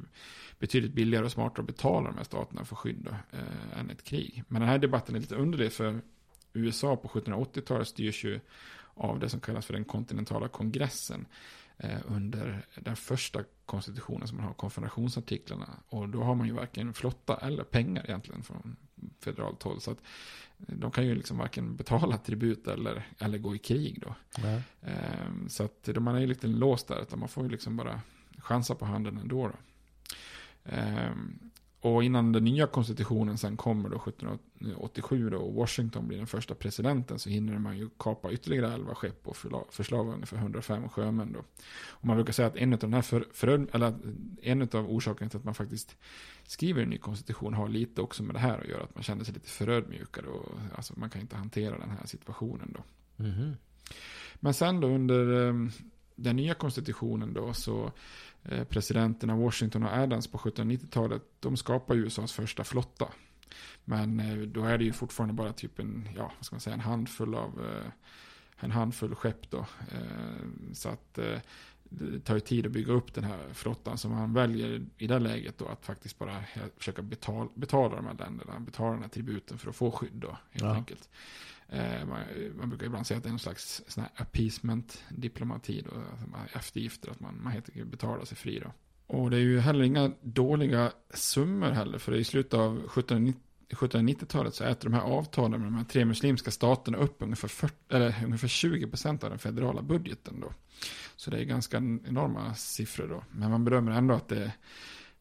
[0.58, 4.04] betydligt billigare och smartare att betala de här staterna för skydd då, eh, än ett
[4.04, 4.44] krig.
[4.48, 6.00] Men den här debatten är lite underlig för
[6.52, 8.40] USA på 1780-talet styrs ju
[8.94, 11.26] av det som kallas för den kontinentala kongressen
[12.04, 15.68] under den första konstitutionen som man har, konfederationsartiklarna.
[15.88, 18.76] Och då har man ju varken flotta eller pengar egentligen från
[19.20, 19.80] federalt håll.
[19.80, 19.98] Så att
[20.56, 24.14] de kan ju liksom varken betala tribut eller, eller gå i krig då.
[24.42, 24.62] Nej.
[24.82, 28.00] Eh, så att man är ju lite låst där, utan man får ju liksom bara
[28.38, 29.56] chansa på handen ändå då.
[31.82, 36.54] Och innan den nya konstitutionen sen kommer då 1787 då och Washington blir den första
[36.54, 39.36] presidenten så hinner man ju kapa ytterligare 11 skepp och
[39.70, 41.38] förslava ungefär 105 sjömän då.
[41.88, 43.94] Och man brukar säga att en av de här för, för, eller
[44.42, 45.96] en av orsakerna till att man faktiskt
[46.44, 48.82] skriver en ny konstitution har lite också med det här att göra.
[48.82, 52.76] Att man känner sig lite förödmjukad och alltså man kan inte hantera den här situationen
[52.76, 52.84] då.
[53.24, 53.56] Mhm.
[54.34, 55.54] Men sen då under eh,
[56.16, 57.92] den nya konstitutionen då så
[58.68, 63.08] presidenterna Washington och Adams på 1790-talet de skapar USAs första flotta.
[63.84, 66.74] Men eh, då är det ju fortfarande bara typ en, ja vad ska man säga,
[66.74, 67.90] en handfull av eh,
[68.56, 69.58] en handfull skepp då.
[69.92, 71.38] Eh, så att eh,
[71.84, 73.98] det tar ju tid att bygga upp den här flottan.
[73.98, 76.44] Så man väljer i det läget då att faktiskt bara
[76.76, 80.28] försöka betala, betala de här länderna, betala den här tributen för att få skydd då,
[80.28, 80.74] helt Ja.
[80.74, 81.08] enkelt.
[81.72, 82.20] Eh, man,
[82.58, 87.10] man brukar ibland säga att det är någon slags sån här appeasement-diplomati då, alltså eftergifter,
[87.10, 88.72] att man, man helt enkelt betalar sig fri då.
[89.06, 94.54] Och det är ju heller inga dåliga summor heller, för i slutet av 1790 1790-talet
[94.54, 98.24] så äter de här avtalen med de här tre muslimska staterna upp ungefär, 40, eller
[98.24, 100.52] ungefär 20% av den federala budgeten då.
[101.16, 103.24] Så det är ganska enorma siffror då.
[103.30, 104.52] Men man bedömer ändå att, det,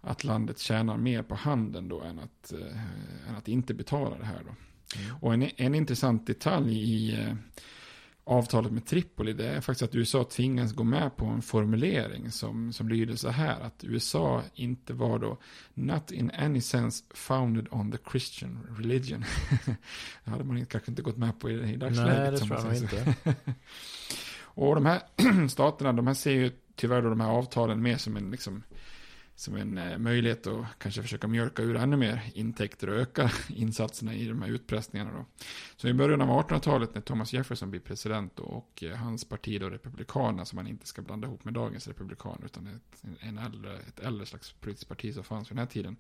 [0.02, 4.26] att landet tjänar mer på handeln då än att, eh, än att inte betala det
[4.26, 4.56] här då.
[5.22, 7.34] Och en, en intressant detalj i eh,
[8.24, 12.74] avtalet med Tripoli det är faktiskt att USA tvingas gå med på en formulering som,
[12.74, 15.38] som lyder så här att USA inte var då
[15.74, 19.26] not in any sense founded on the Christian religion.
[20.24, 22.18] det hade man kanske inte gått med på i, i dagsläget.
[22.18, 23.16] Nej, det som tror jag inte.
[24.42, 25.02] Och de här
[25.48, 28.64] staterna, de här ser ju tyvärr då de här avtalen mer som en, liksom,
[29.40, 34.14] som en eh, möjlighet att kanske försöka mjölka ur ännu mer intäkter och öka insatserna
[34.14, 35.26] i de här utpressningarna då.
[35.76, 39.60] Så i början av 1800-talet när Thomas Jefferson blir president då, och eh, hans parti
[39.62, 43.78] då Republikanerna som man inte ska blanda ihop med dagens republikaner utan ett, en äldre,
[43.78, 45.96] ett äldre slags politiskt parti som fanns vid den här tiden.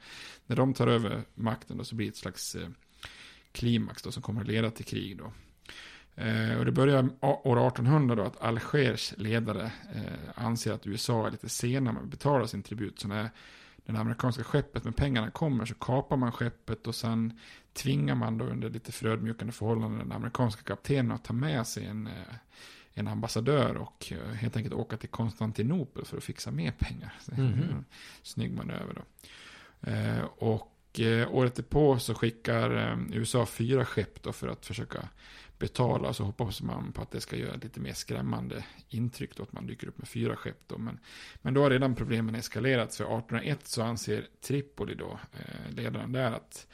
[0.45, 2.69] När de tar över makten då så blir det ett slags eh,
[3.51, 5.33] klimax då som kommer att leda till krig då.
[6.19, 11.31] Eh, och det börjar år 1800 då att Algers ledare eh, anser att USA är
[11.31, 12.99] lite sena med att betala sin tribut.
[12.99, 13.29] Så när
[13.85, 17.39] det amerikanska skeppet med pengarna kommer så kapar man skeppet och sen
[17.73, 22.07] tvingar man då under lite förödmjukande förhållanden den amerikanska kaptenen att ta med sig en,
[22.07, 22.35] eh,
[22.93, 27.13] en ambassadör och helt enkelt åka till Konstantinopel för att fixa mer pengar.
[27.37, 27.85] Mm.
[28.23, 29.01] Snygg manöver då.
[29.91, 30.23] Eh,
[30.99, 35.09] och eh, året därpå så skickar eh, USA fyra skepp då för att försöka
[35.59, 36.13] betala.
[36.13, 39.67] Så hoppas man på att det ska göra lite mer skrämmande intryck då att man
[39.67, 40.77] dyker upp med fyra skepp då.
[40.77, 40.99] Men,
[41.41, 42.95] men då har redan problemen eskalerat.
[42.95, 46.67] För 1801 så anser Tripoli då, eh, ledaren där, att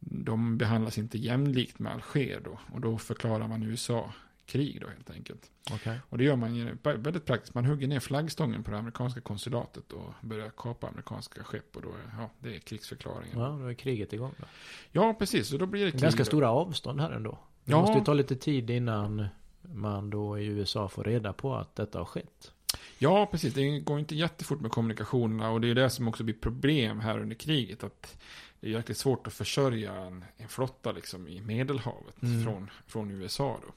[0.00, 2.58] de behandlas inte jämlikt med Alger då.
[2.72, 4.12] Och då förklarar man USA
[4.48, 5.50] krig då helt enkelt.
[5.74, 5.98] Okay.
[6.08, 7.54] Och det gör man väldigt praktiskt.
[7.54, 11.76] Man hugger ner flaggstången på det amerikanska konsulatet och börjar kapa amerikanska skepp.
[11.76, 13.40] Och då är, ja, det är krigsförklaringen.
[13.40, 14.44] Ja, då är kriget igång då.
[14.92, 15.52] Ja, precis.
[15.52, 16.02] Och då blir det krig.
[16.02, 17.38] Ganska stora avstånd här ändå.
[17.64, 17.80] Det ja.
[17.80, 19.26] måste ju ta lite tid innan
[19.62, 22.52] man då i USA får reda på att detta har skett.
[22.98, 23.54] Ja, precis.
[23.54, 25.50] Det går inte jättefort med kommunikationerna.
[25.50, 27.84] Och det är det som också blir problem här under kriget.
[27.84, 28.18] Att
[28.60, 32.44] det är jäkligt svårt att försörja en, en flotta liksom i Medelhavet mm.
[32.44, 33.72] från, från USA då.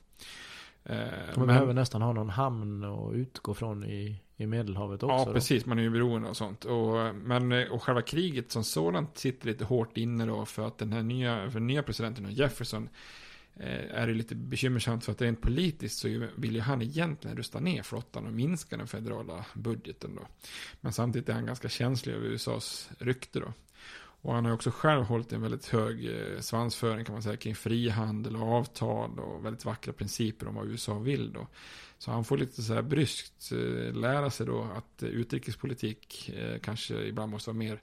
[0.83, 5.15] Eh, man men, behöver nästan ha någon hamn att utgå från i, i Medelhavet också.
[5.15, 5.33] Ja, då.
[5.33, 5.65] precis.
[5.65, 6.65] Man är ju beroende av sånt.
[6.65, 10.77] Och, men, eh, och själva kriget som sådant sitter lite hårt inne då för att
[10.77, 12.89] den här nya, för nya presidenten Jefferson
[13.55, 17.59] eh, är det lite bekymmersamt för att rent politiskt så vill ju han egentligen rusta
[17.59, 20.27] ner flottan och minska den federala budgeten då.
[20.81, 23.53] Men samtidigt är han ganska känslig över USAs rykte då.
[24.21, 27.55] Och han har också själv hållit en väldigt hög eh, svansföring kan man säga kring
[27.55, 31.47] frihandel och avtal och väldigt vackra principer om vad USA vill då.
[31.97, 36.31] Så han får lite så här bryskt eh, lära sig då att eh, utrikespolitik
[36.61, 37.81] kanske ibland måste vara mer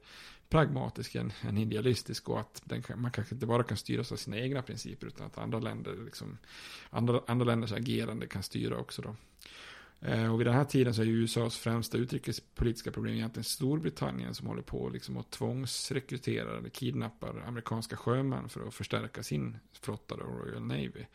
[0.48, 4.38] pragmatisk än, än idealistisk och att den, man kanske inte bara kan styras av sina
[4.38, 6.38] egna principer utan att andra länder liksom,
[6.90, 9.16] andra, andra länders agerande kan styra också då.
[10.00, 14.46] Eh, och vid den här tiden så är USAs främsta utrikespolitiska problem egentligen Storbritannien som
[14.46, 20.24] håller på liksom att tvångsrekrytera eller kidnappar amerikanska sjömän för att förstärka sin flotta, då,
[20.24, 21.06] Royal Navy.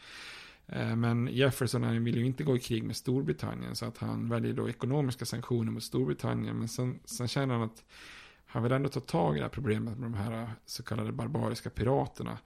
[0.68, 4.30] Eh, men Jefferson han vill ju inte gå i krig med Storbritannien så att han
[4.30, 6.60] väljer då ekonomiska sanktioner mot Storbritannien.
[6.60, 7.84] Men sen, sen känner han att
[8.46, 11.70] han vill ändå ta tag i det här problemet med de här så kallade barbariska
[11.70, 12.38] piraterna.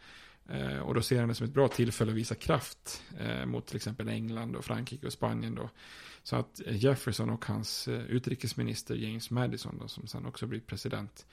[0.49, 3.67] Eh, och då ser han det som ett bra tillfälle att visa kraft eh, mot
[3.67, 5.69] till exempel England och Frankrike och Spanien då.
[6.23, 11.25] Så att Jefferson och hans eh, utrikesminister James Madison, då, som sen också blir president,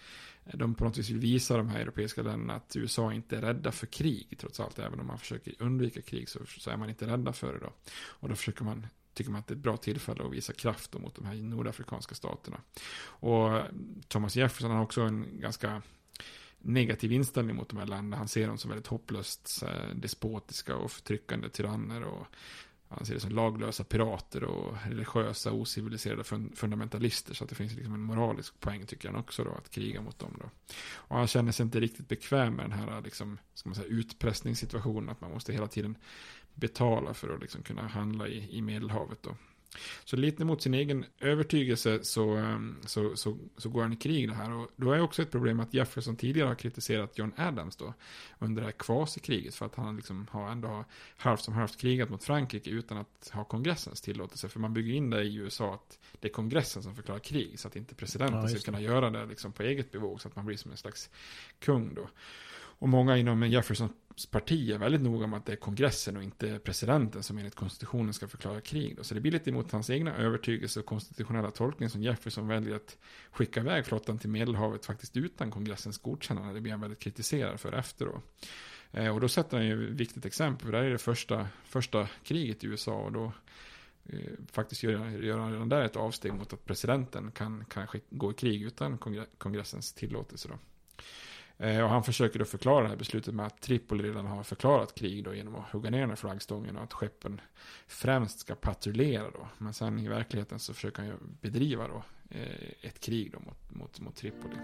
[0.44, 3.40] eh, de på något vis vill visa de här europeiska länderna att USA inte är
[3.40, 4.79] rädda för krig, trots allt.
[4.79, 7.72] Även om man försöker undvika krig så, så är man inte rädda för det då.
[7.94, 10.94] Och då försöker man tycker man att det är ett bra tillfälle att visa kraft
[10.94, 12.61] mot de här nordafrikanska staterna.
[13.05, 13.62] Och
[14.09, 15.83] Thomas Jefferson har också en ganska
[16.64, 18.16] negativ inställning mot de här länderna.
[18.16, 22.03] Han ser dem som väldigt hopplöst despotiska och förtryckande tyranner.
[22.03, 22.27] Och
[22.88, 26.24] han ser det som laglösa pirater och religiösa ociviliserade
[26.55, 27.35] fundamentalister.
[27.35, 30.18] Så att det finns liksom en moralisk poäng tycker han också då att kriga mot
[30.18, 30.50] dem då.
[30.94, 35.11] Och han känner sig inte riktigt bekväm med den här liksom, ska man säga, utpressningssituationen.
[35.11, 35.96] Att man måste hela tiden
[36.55, 39.37] betala för att liksom kunna handla i, i Medelhavet då.
[40.04, 44.28] Så lite mot sin egen övertygelse så, ehm, så, så, så, går han i krig
[44.28, 44.52] det här.
[44.52, 47.94] Och då är också ett problem att Jefferson tidigare har kritiserat John Adams då
[48.38, 50.84] under det här kvasikriget för att han liksom har ändå
[51.16, 54.48] halvt som halvt krigat mot Frankrike utan att ha kongressens tillåtelse.
[54.48, 57.68] För man bygger in det i USA att det är kongressen som förklarar krig så
[57.68, 60.46] att inte presidenten ja, ska kunna göra det liksom på eget bevåg så att man
[60.46, 61.10] blir som en slags
[61.58, 62.08] kung då.
[62.78, 63.92] Och många inom Jeffersons
[64.30, 68.14] parti är väldigt noga med att det är kongressen och inte presidenten som enligt konstitutionen
[68.14, 68.96] ska förklara krig.
[68.96, 69.04] Då.
[69.04, 72.98] Så det blir lite emot hans egna övertygelse och konstitutionella tolkning som Jefferson väljer att
[73.30, 76.54] skicka iväg flottan till Medelhavet faktiskt utan kongressens godkännande.
[76.54, 78.20] Det blir han väldigt kritiserad för efter då.
[78.92, 81.48] Eh, och då sätter han ju ett viktigt exempel, för det här är det första,
[81.64, 83.32] första kriget i USA och då
[84.04, 88.30] eh, faktiskt gör, gör han redan där ett avsteg mot att presidenten kan, kanske gå
[88.30, 88.98] i krig utan
[89.38, 90.48] kongressens tillåtelse.
[90.48, 90.58] Då.
[91.58, 94.94] Eh, och han försöker då förklara det här beslutet med att Tripoli redan har förklarat
[94.94, 97.40] krig då genom att hugga ner den här flaggstången och att skeppen
[97.86, 99.48] främst ska patrullera då.
[99.58, 103.70] Men sen i verkligheten så försöker han ju bedriva då eh, ett krig då mot,
[103.70, 104.56] mot, mot Tripoli.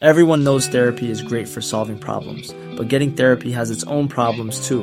[0.00, 4.68] Everyone knows therapy is great for solving problems, but getting therapy has its own problems
[4.68, 4.82] too.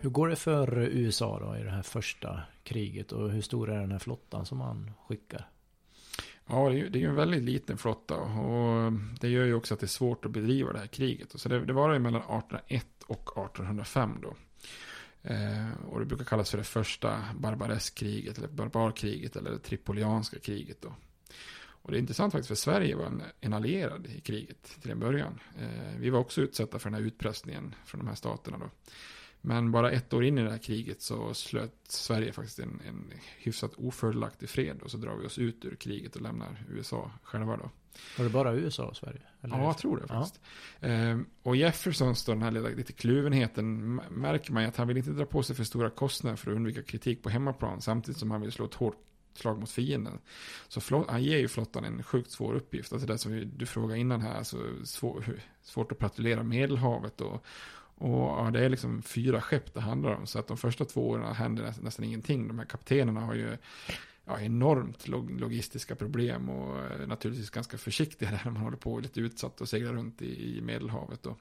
[0.00, 3.80] Hur går det för USA då i det här första kriget och hur stor är
[3.80, 5.48] den här flottan som man skickar?
[6.46, 9.74] Ja, det är ju det är en väldigt liten flotta och det gör ju också
[9.74, 11.40] att det är svårt att bedriva det här kriget.
[11.40, 14.34] Så det, det var ju mellan 1801 och 1805 då.
[15.22, 20.82] Eh, och det brukar kallas för det första barbareskriget eller barbarkriget eller det tripolianska kriget
[20.82, 20.94] då.
[21.82, 25.00] Och det är intressant faktiskt för Sverige var en, en allierad i kriget till en
[25.00, 25.40] början.
[25.58, 28.70] Eh, vi var också utsatta för den här utpressningen från de här staterna då.
[29.44, 33.12] Men bara ett år in i det här kriget så slöt Sverige faktiskt en, en
[33.38, 34.82] hyfsat ofördelaktig fred.
[34.82, 37.70] Och så drar vi oss ut ur kriget och lämnar USA själva då.
[38.18, 39.20] Var det bara USA och Sverige?
[39.40, 40.40] Eller ja, jag tror det faktiskt.
[40.80, 40.88] Ja.
[40.88, 45.10] Ehm, och Jeffersons då, den här lilla, lite kluvenheten, märker man att han vill inte
[45.10, 47.80] dra på sig för stora kostnader för att undvika kritik på hemmaplan.
[47.80, 48.96] Samtidigt som han vill slå ett hårt
[49.38, 50.18] slag mot fienden.
[50.68, 52.92] Så flott, han ger ju flottan en sjukt svår uppgift.
[52.92, 57.46] Alltså det som du frågade innan här, alltså svår, svårt att patrullera Medelhavet och
[58.02, 60.26] och ja, det är liksom fyra skepp det handlar om.
[60.26, 62.48] Så att de första två åren händer nästan, nästan ingenting.
[62.48, 63.56] De här kaptenerna har ju
[64.24, 69.20] ja, enormt log logistiska problem och eh, naturligtvis ganska försiktiga när man håller på lite
[69.20, 71.22] utsatt och seglar runt i, i Medelhavet.
[71.22, 71.36] Då.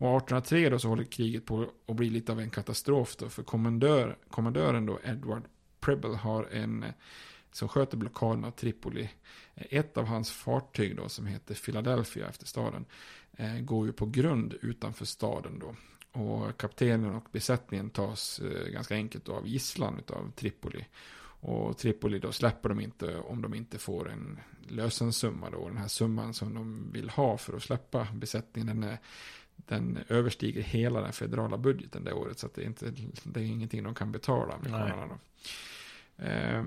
[0.00, 3.42] Och 1803 då så håller kriget på att bli lite av en katastrof då, för
[3.42, 5.42] kommendör, kommendören då, Edward
[5.88, 6.84] Preble, har en
[7.52, 9.10] som sköter blockaden av Tripoli.
[9.54, 12.84] Ett av hans fartyg då som heter Philadelphia efter staden
[13.32, 15.74] eh, går ju på grund utanför staden då.
[16.20, 20.86] Och kaptenen och besättningen tas eh, ganska enkelt av gisslan av Tripoli.
[21.40, 25.68] Och Tripoli då släpper de inte om de inte får en lösensumma då.
[25.68, 28.98] Den här summan som de vill ha för att släppa besättningen den, är,
[29.56, 32.38] den överstiger hela den federala budgeten det året.
[32.38, 32.92] Så det, är inte,
[33.24, 35.18] det är ingenting de kan betala amerikanerna då.
[36.18, 36.64] Eh,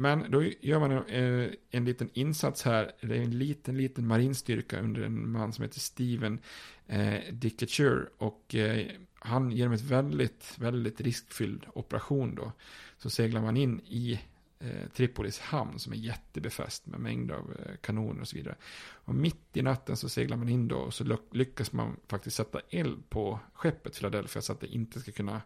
[0.00, 2.92] men då gör man en, eh, en liten insats här.
[3.00, 6.40] Det är en liten, liten marinstyrka under en man som heter Steven
[6.86, 8.06] eh, Dickature.
[8.18, 8.86] Och eh,
[9.18, 12.52] han genom ett väldigt, väldigt riskfylld operation då.
[12.98, 14.20] Så seglar man in i
[14.58, 18.56] eh, Tripolis hamn som är jättebefäst med mängder av eh, kanoner och så vidare.
[18.90, 22.60] Och mitt i natten så seglar man in då och så lyckas man faktiskt sätta
[22.70, 25.42] eld på skeppet Philadelphia så att det inte ska kunna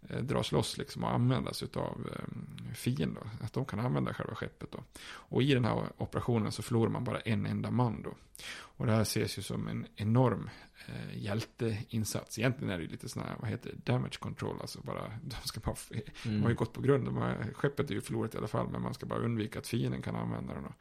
[0.00, 3.22] dras loss liksom och användas av eh, fiender.
[3.40, 4.78] Att de kan använda själva skeppet då.
[5.04, 8.14] Och i den här operationen så förlorar man bara en enda man då.
[8.50, 10.50] Och det här ses ju som en enorm
[10.86, 12.38] eh, hjälteinsats.
[12.38, 14.56] Egentligen är det lite sådana här, vad heter det, damage control.
[14.60, 15.76] Alltså bara, de ska bara,
[16.24, 16.42] mm.
[16.42, 17.04] har ju gått på grund.
[17.04, 18.68] De har, skeppet är ju förlorat i alla fall.
[18.68, 20.62] Men man ska bara undvika att fienden kan använda den.
[20.62, 20.72] Då.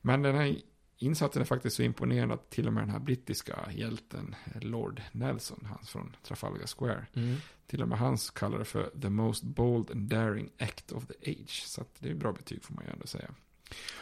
[0.00, 0.56] Men den här
[0.98, 5.66] insatsen är faktiskt så imponerande att till och med den här brittiska hjälten Lord Nelson,
[5.68, 7.36] han från Trafalgar Square, mm.
[7.66, 11.30] till och med han kallar det för the most bold and daring act of the
[11.30, 11.62] age.
[11.66, 13.30] Så det är bra betyg får man ju ändå säga.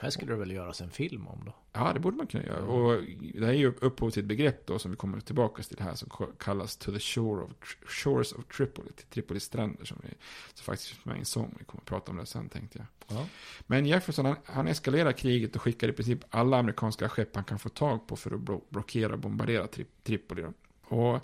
[0.01, 1.55] Här skulle det väl göras en film om då?
[1.73, 2.65] Ja, det borde man kunna göra.
[2.65, 3.03] Och
[3.35, 5.95] det här är ju upphov till ett begrepp då som vi kommer tillbaka till här
[5.95, 6.09] som
[6.39, 7.51] kallas To the shore of,
[7.87, 10.15] Shores of Tripoli, till Tripolis stränder som, vi,
[10.55, 11.55] som faktiskt finns med i en sång.
[11.59, 13.17] Vi kommer att prata om det sen tänkte jag.
[13.19, 13.27] Ja.
[13.67, 17.59] Men Jefferson han, han eskalerar kriget och skickar i princip alla amerikanska skepp han kan
[17.59, 20.43] få tag på för att blockera och bombardera tri Tripoli.
[20.43, 20.53] Då.
[20.97, 21.21] Och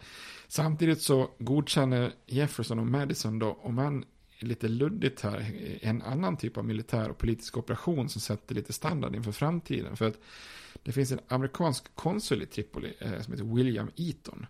[0.49, 4.05] samtidigt så godkänner Jefferson och Madison då, om man
[4.39, 9.15] lite luddigt här, en annan typ av militär och politisk operation som sätter lite standard
[9.17, 9.97] inför framtiden.
[9.97, 10.19] För att
[10.83, 14.47] det finns en amerikansk konsul i Tripoli eh, som heter William Eaton.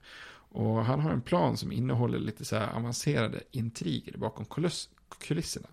[0.51, 4.47] Och han har en plan som innehåller lite så avancerade intriger bakom
[5.21, 5.69] kulisserna.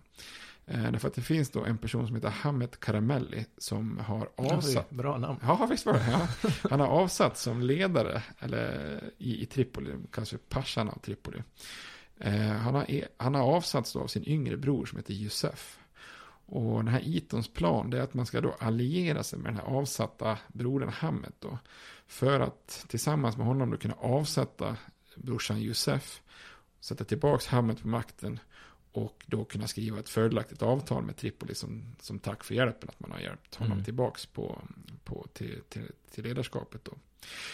[0.66, 4.90] Eh, därför att det finns då en person som heter Hamet Karamelli som har avsatt.
[4.90, 5.38] Bra namn.
[5.42, 6.06] Ja, visst var det.
[6.10, 6.50] Ja.
[6.70, 11.42] Han har avsatt som ledare eller, i, i Tripoli, kanske Pashan av Tripoli.
[12.20, 15.78] Eh, han, har, e- han har avsatts av sin yngre bror som heter Josef.
[16.46, 19.78] Och den här Itons plan är att man ska då alliera sig med den här
[19.78, 21.58] avsatta brodern Hammet då.
[22.06, 24.76] För att tillsammans med honom då kunna avsätta
[25.16, 26.20] brorsan Josef.
[26.80, 28.40] Sätta tillbaka Hammet på makten.
[28.96, 32.88] Och då kunna skriva ett fördelaktigt avtal med Tripoli som, som tack för hjälpen.
[32.88, 33.84] Att man har hjälpt honom mm.
[33.84, 34.62] tillbaks på,
[35.04, 36.92] på, till, till, till ledarskapet då.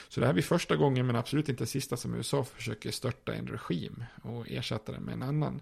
[0.09, 3.47] Så det här blir första gången, men absolut inte sista, som USA försöker störta en
[3.47, 5.61] regim och ersätta den med en annan.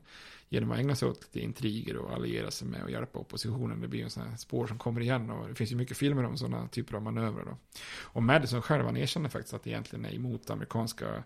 [0.49, 3.81] Genom att ägna sig åt lite intriger och alliera sig med och hjälpa oppositionen.
[3.81, 6.25] Det blir en sån här spår som kommer igen och det finns ju mycket filmer
[6.25, 7.45] om sådana typer av manövrer.
[7.45, 7.57] Då.
[7.93, 11.23] Och Madison själv, han erkänner faktiskt att det egentligen är emot amerikanska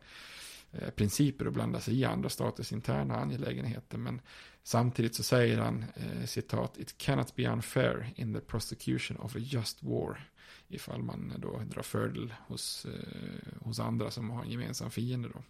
[0.78, 3.98] Eh, principer och blanda sig i andra staters interna angelägenheter.
[3.98, 4.20] Men
[4.62, 9.38] samtidigt så säger han, eh, citat, It cannot be unfair in the prosecution of a
[9.38, 10.28] just war
[10.68, 15.42] ifall man då drar fördel hos, eh, hos andra som har en gemensam fiende då.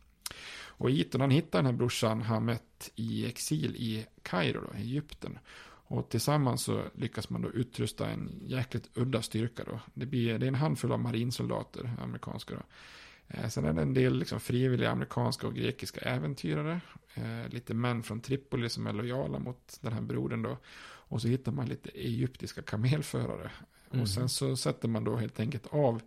[0.66, 5.38] Och Iton han hittar den här brorsan Hamet i exil i Kairo, då, Egypten.
[5.86, 9.80] Och tillsammans så lyckas man då utrusta en jäkligt udda styrka då.
[9.94, 12.62] Det, blir, det är en handfull av marinsoldater, amerikanska då.
[13.28, 16.80] Eh, sen är det en del liksom frivilliga amerikanska och grekiska äventyrare.
[17.14, 20.58] Eh, lite män från Tripoli som är lojala mot den här brodern då.
[21.06, 23.50] Och så hittar man lite egyptiska kamelförare.
[23.90, 24.02] Mm.
[24.02, 26.02] Och sen så sätter man då helt enkelt av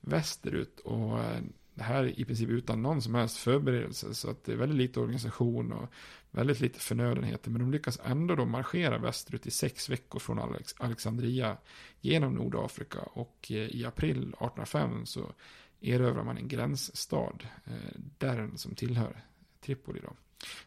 [0.00, 0.80] västerut.
[0.80, 1.40] Och eh,
[1.74, 4.14] det här i princip utan någon som helst förberedelse.
[4.14, 5.88] Så att det är väldigt lite organisation och
[6.30, 7.50] väldigt lite förnödenheter.
[7.50, 11.56] Men de lyckas ändå då marschera västerut i sex veckor från Alex Alexandria
[12.00, 13.00] genom Nordafrika.
[13.00, 15.32] Och i april 1805 så
[15.80, 17.38] erövrar man en gränsstad.
[17.64, 17.72] Eh,
[18.18, 19.24] där som tillhör
[19.60, 20.12] Tripoli då.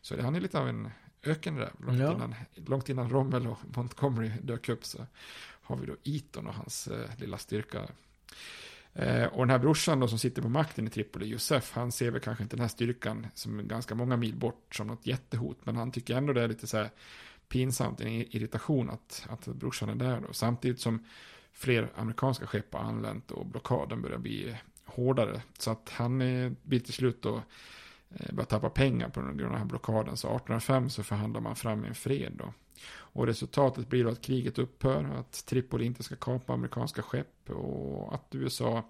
[0.01, 0.89] Så det, han är lite av en
[1.24, 1.72] ökenräv.
[1.80, 2.14] Långt, ja.
[2.14, 5.05] innan, långt innan Rommel och Montgomery dök upp så
[5.62, 7.88] har vi då Eton och hans eh, lilla styrka.
[8.93, 12.12] Eh, och den här brorsan då som sitter på makten i Tripoli, Josef, han ser
[12.12, 15.57] väl kanske inte den här styrkan som ganska många mil bort som något jättehot.
[15.64, 16.89] Men han tycker ändå det är lite så här
[17.47, 20.34] pinsamt, en irritation att, att brorsan är där då.
[20.34, 21.05] Samtidigt som
[21.53, 24.57] fler amerikanska skepp har anlänt och blockaden börjar bli
[24.91, 25.41] hårdare.
[25.57, 27.41] Så att han eh, blir till slut då
[28.15, 30.17] eh, börjar tappa pengar på den här blockaden.
[30.17, 32.53] Så 1805 så förhandlar man fram en fred då.
[32.93, 38.13] Och resultatet blir då att kriget upphör, att Tripoli inte ska kapa amerikanska skepp och
[38.13, 38.89] att USA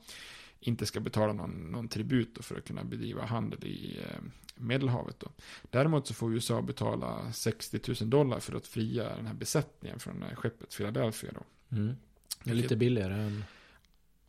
[0.59, 4.21] inte ska betala någon, någon tribut för att kunna bedriva handel i eh,
[4.55, 5.19] Medelhavet.
[5.19, 5.27] Då.
[5.69, 10.23] Däremot så får USA betala 60 000 dollar för att fria den här besättningen från
[10.35, 11.31] skeppet Philadelphia.
[11.33, 11.75] Då.
[11.77, 11.95] Mm.
[12.43, 13.43] Det är lite billigare än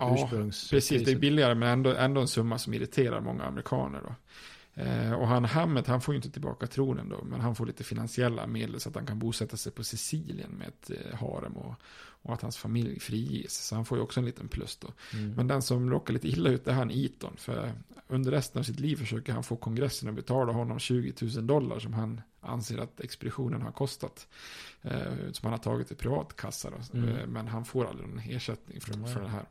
[0.03, 0.28] ja,
[0.70, 1.05] precis.
[1.05, 4.00] Det är billigare men ändå, ändå en summa som irriterar många amerikaner.
[4.03, 4.14] Då.
[4.74, 7.84] Eh, och han Hammet, han får ju inte tillbaka tronen då, men han får lite
[7.84, 11.74] finansiella medel så att han kan bosätta sig på Sicilien med ett eh, harem och,
[12.22, 13.66] och att hans familj friges.
[13.66, 14.88] Så han får ju också en liten plus då.
[15.12, 15.32] Mm.
[15.34, 17.72] Men den som råkar lite illa ut är han Eton, för
[18.07, 21.78] under resten av sitt liv försöker han få kongressen att betala honom 20 000 dollar
[21.78, 24.28] som han anser att expeditionen har kostat.
[24.82, 26.98] Eh, som han har tagit i privatkassa då.
[26.98, 27.16] Mm.
[27.16, 29.07] Eh, men han får aldrig någon ersättning mm.
[29.07, 29.44] för det här.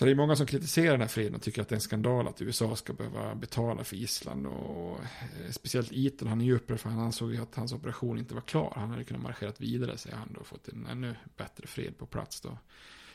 [0.00, 1.80] Så det är många som kritiserar den här freden och tycker att det är en
[1.80, 4.46] skandal att USA ska behöva betala för Island.
[4.46, 8.18] Och eh, speciellt Eton, han är ju upprörd för han ansåg ju att hans operation
[8.18, 8.72] inte var klar.
[8.76, 12.40] Han hade kunnat marscherat vidare, säger han och fått en ännu bättre fred på plats
[12.40, 12.58] då.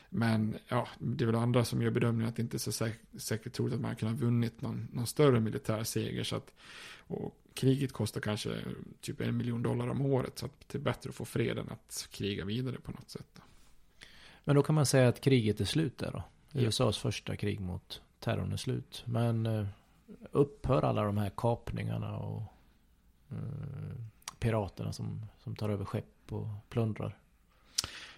[0.09, 2.95] Men ja, det är väl andra som gör bedömningen att det inte är så säk
[3.17, 6.23] säkert troligt att man kan kunnat vunnit någon, någon större militär seger.
[6.23, 6.53] Så att,
[6.97, 8.49] och kriget kostar kanske
[9.01, 10.39] typ en miljon dollar om året.
[10.39, 13.27] Så att det är bättre att få freden att kriga vidare på något sätt.
[13.33, 13.41] Då.
[14.43, 16.23] Men då kan man säga att kriget är slut där då?
[16.55, 19.03] USAs första krig mot terrorn är slut.
[19.05, 19.67] Men eh,
[20.31, 22.43] upphör alla de här kapningarna och
[23.31, 23.95] eh,
[24.39, 27.17] piraterna som, som tar över skepp och plundrar?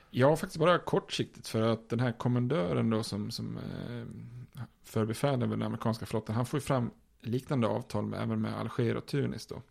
[0.09, 5.55] Ja, faktiskt bara kortsiktigt för att den här kommendören då som, som eh, förbefäl över
[5.55, 9.45] den amerikanska flottan, han får ju fram liknande avtal med, även med Alger och Tunis
[9.45, 9.61] då.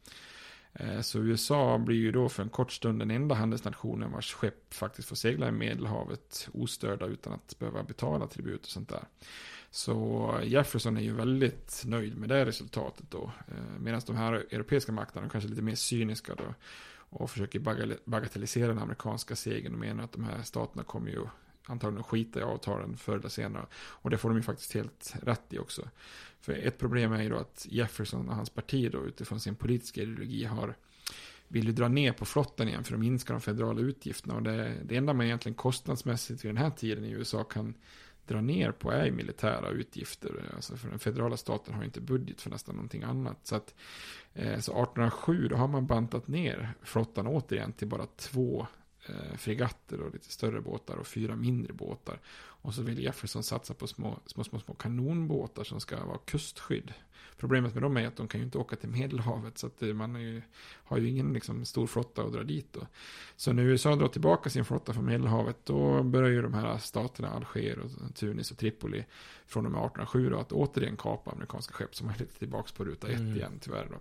[0.79, 4.75] Eh, så USA blir ju då för en kort stund den enda handelsnationen vars skepp
[4.75, 9.05] faktiskt får segla i Medelhavet ostörda utan att behöva betala tribut och sånt där.
[9.71, 13.33] Så Jefferson är ju väldigt nöjd med det resultatet då.
[13.49, 16.55] Eh, medan de här europeiska makterna är kanske lite mer cyniska då.
[17.09, 17.59] Och försöker
[18.05, 21.27] bagatellisera den amerikanska segern och menar att de här staterna kommer ju
[21.67, 23.67] antagligen att skita i avtalen förr eller senare.
[23.77, 25.89] Och det får de ju faktiskt helt rätt i också.
[26.41, 30.03] För ett problem är ju då att Jefferson och hans parti då utifrån sin politiska
[30.03, 30.75] ideologi har
[31.49, 34.35] vill ju dra ner på flottan igen för att minska de federala utgifterna.
[34.35, 37.75] Och det, det enda man egentligen kostnadsmässigt vid den här tiden i USA kan
[38.27, 40.53] dra ner på är militära utgifter.
[40.55, 43.47] Alltså för den federala staten har inte budget för nästan någonting annat.
[43.47, 43.75] Så, att,
[44.35, 48.67] eh, så 1807 då har man bantat ner flottan återigen till bara två
[49.09, 52.21] eh, fregatter och lite större båtar och fyra mindre båtar.
[52.67, 56.93] Och så vill Jefferson satsa på små, små, små, små kanonbåtar som ska vara kustskydd.
[57.37, 60.21] Problemet med dem är att de kan ju inte åka till Medelhavet så att man
[60.21, 60.43] ju,
[60.85, 62.73] har ju ingen liksom, stor flotta att dra dit.
[62.73, 62.87] Då.
[63.37, 67.29] Så när USA drar tillbaka sin flotta från Medelhavet då börjar ju de här staterna,
[67.29, 69.05] Alger och Tunis och Tripoli
[69.47, 72.85] från och med 1807 då, att återigen kapa amerikanska skepp som är lite tillbaka på
[72.85, 73.37] ruta 1 mm.
[73.37, 73.89] igen tyvärr.
[73.91, 73.97] Då.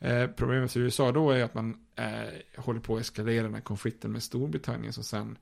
[0.00, 3.60] Eh, problemet för USA då är att man eh, håller på att eskalera den här
[3.60, 5.38] konflikten med Storbritannien som sen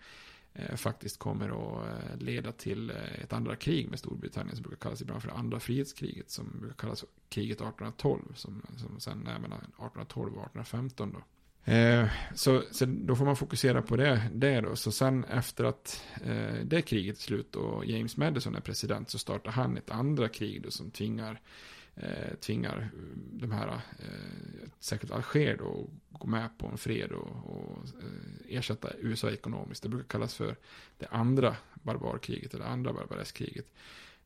[0.55, 4.77] eh, faktiskt kommer att eh, leda till eh, ett andra krig med Storbritannien som brukar
[4.77, 9.59] kallas ibland för andra frihetskriget som brukar kallas kriget 1812 som, som sen är mellan
[9.59, 11.23] 1812 och 1815 då.
[11.73, 14.77] Eh, så, så då får man fokusera på det, det då.
[14.77, 19.19] Så sen efter att eh, det kriget är slut och James Madison är president så
[19.19, 21.41] startar han ett andra krig då som tvingar
[21.97, 22.91] eh, tvingar
[23.33, 23.69] de här,
[23.99, 29.31] eh, särskilt Alger då, att gå med på en fred och, och eh, ersätta USA
[29.31, 29.83] ekonomiskt.
[29.83, 30.57] Det brukar kallas för
[30.99, 33.67] det andra barbarkriget eller andra barbareskriget.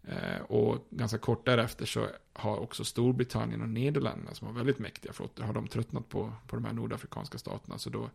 [0.03, 5.13] Eh, och ganska kort därefter så har också Storbritannien och Nederländerna som har väldigt mäktiga
[5.13, 7.79] flottor, har de tröttnat på, på de här nordafrikanska staterna.
[7.79, 8.11] Så då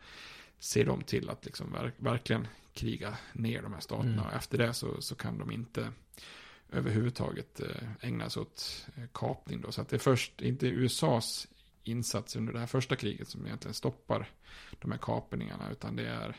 [0.59, 4.11] ser de till att liksom verk, verkligen kriga ner de här staterna.
[4.11, 4.25] Mm.
[4.25, 5.91] Och efter det så, så kan de inte
[6.75, 9.61] överhuvudtaget eh, ägnas ägna sig åt eh, kapning.
[9.61, 9.71] Då.
[9.71, 11.47] Så att det är först, inte USAs
[11.83, 14.29] insats under det här första kriget som egentligen stoppar
[14.79, 15.71] de här kapningarna.
[15.71, 16.35] Utan det är,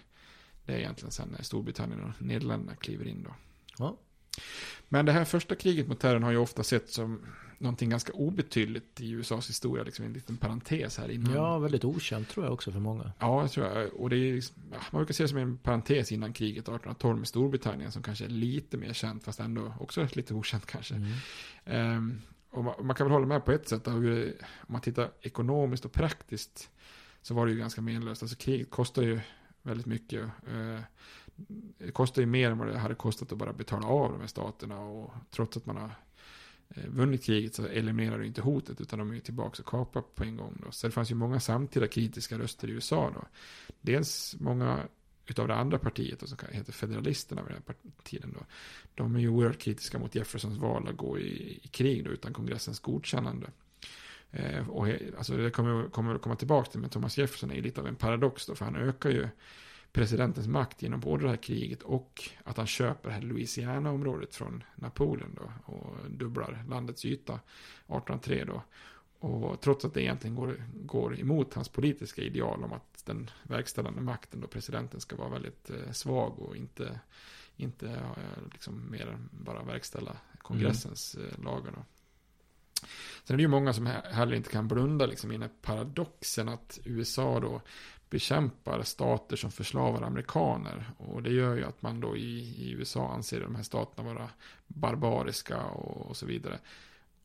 [0.65, 3.35] det är egentligen sen när Storbritannien och Nederländerna kliver in då.
[3.79, 3.97] Ja.
[4.89, 7.21] Men det här första kriget mot terrorn har ju ofta sett som
[7.59, 11.35] någonting ganska obetydligt i USAs historia, liksom en liten parentes här innan.
[11.35, 13.13] Ja, väldigt okänt tror jag också för många.
[13.19, 13.95] Ja, jag tror jag.
[13.95, 17.93] Och det är, man brukar se det som en parentes innan kriget 1812 med Storbritannien
[17.93, 20.95] som kanske är lite mer känt, fast ändå också lite okänt kanske.
[20.95, 21.97] Mm.
[21.97, 24.33] Um, och man, man, kan väl hålla med på ett sätt, om
[24.67, 26.71] man tittar ekonomiskt och praktiskt
[27.23, 28.23] så var det ju ganska menlöst.
[28.23, 29.21] Alltså kriget kostar ju
[29.63, 30.23] väldigt mycket.
[30.53, 30.81] Uh,
[31.79, 34.27] det kostar ju mer än vad det hade kostat att bara betala av de här
[34.27, 34.81] staterna.
[34.81, 35.91] Och trots att man har
[36.69, 40.01] eh, vunnit kriget så eliminerar det inte hotet utan de är ju tillbaka och kapar
[40.01, 40.59] på en gång.
[40.65, 40.71] Då.
[40.71, 43.25] Så det fanns ju många samtida kritiska röster i USA då.
[43.81, 44.83] Dels många
[45.27, 48.47] utav det andra partiet som heter Federalisterna vid den här tiden då.
[48.95, 52.33] De är ju oerhört kritiska mot Jeffersons val att gå i, i krig då utan
[52.33, 53.47] kongressens godkännande.
[54.31, 57.63] Eh, och alltså det kommer, kommer att komma tillbaka till men Thomas Jefferson är ju
[57.63, 59.29] lite av en paradox då för han ökar ju
[59.97, 64.63] presidentens makt genom både det här kriget och att han köper det här Louisiana-området från
[64.75, 68.63] Napoleon då och dubblar landets yta 1803 då.
[69.19, 74.01] Och trots att det egentligen går, går emot hans politiska ideal om att den verkställande
[74.01, 77.01] makten då presidenten ska vara väldigt eh, svag och inte,
[77.57, 81.29] inte eh, liksom mer än bara verkställa kongressens mm.
[81.29, 81.85] eh, lagar då.
[83.27, 86.49] Sen är det ju många som heller inte kan blunda liksom i den här paradoxen
[86.49, 87.61] att USA då
[88.11, 90.91] bekämpar stater som förslavar amerikaner.
[90.99, 94.31] Och det gör ju att man då i, i USA anser de här staterna vara
[94.67, 96.59] barbariska och, och så vidare.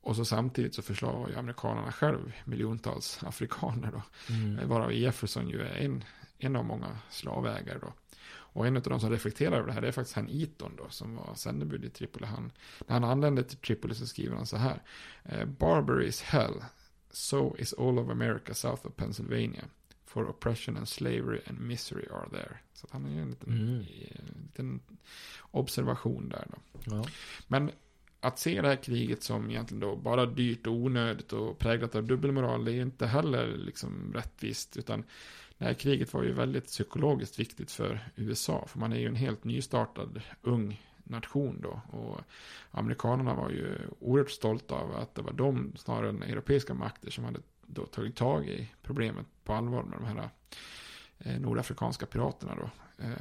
[0.02, 4.02] Och så samtidigt så förslavar ju amerikanerna själv miljontals afrikaner då.
[4.34, 4.70] Mm.
[4.70, 6.04] Varav Jefferson ju är en,
[6.38, 7.94] en av många slavägare då.
[8.54, 11.16] Och en av de som reflekterar över det här är faktiskt han Eton då, som
[11.16, 12.26] var sändebud i Tripoli.
[12.26, 12.52] Han,
[12.88, 14.82] när han anlände till Tripoli så skriver han så här.
[15.24, 16.64] Eh, Barbary is hell,
[17.12, 19.64] so is all of America south of Pennsylvania.
[20.06, 22.58] For oppression and slavery and misery are there.
[22.74, 23.76] Så han är ju en liten, mm.
[23.76, 24.80] en liten
[25.52, 26.58] observation där då.
[26.96, 27.06] Ja.
[27.48, 27.72] Men
[28.20, 32.04] att se det här kriget som egentligen då bara dyrt och onödigt och präglat av
[32.04, 34.78] dubbelmoral, det är inte heller liksom rättvist.
[34.78, 35.04] Utan
[35.62, 38.66] det här kriget var ju väldigt psykologiskt viktigt för USA.
[38.68, 41.82] För man är ju en helt nystartad ung nation då.
[41.98, 42.22] Och
[42.72, 47.24] amerikanerna var ju oerhört stolta av att det var de, snarare än europeiska makter, som
[47.24, 50.30] hade då tagit tag i problemet på allvar med de här
[51.20, 52.70] eh, nordafrikanska piraterna då.
[53.04, 53.12] Eh,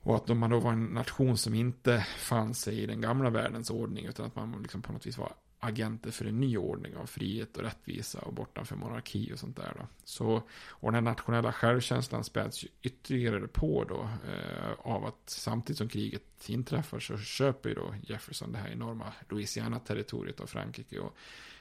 [0.00, 3.70] och att man då var en nation som inte fann sig i den gamla världens
[3.70, 7.06] ordning utan att man liksom på något vis var agenter för en ny ordning av
[7.06, 9.72] frihet och rättvisa och bortanför monarki och sånt där.
[9.76, 9.86] Då.
[10.04, 15.88] Så, och den här nationella självkänslan späds ytterligare på då eh, av att samtidigt som
[15.88, 20.98] kriget inträffar så köper ju då Jefferson det här enorma Louisiana-territoriet av Frankrike.
[20.98, 21.16] Och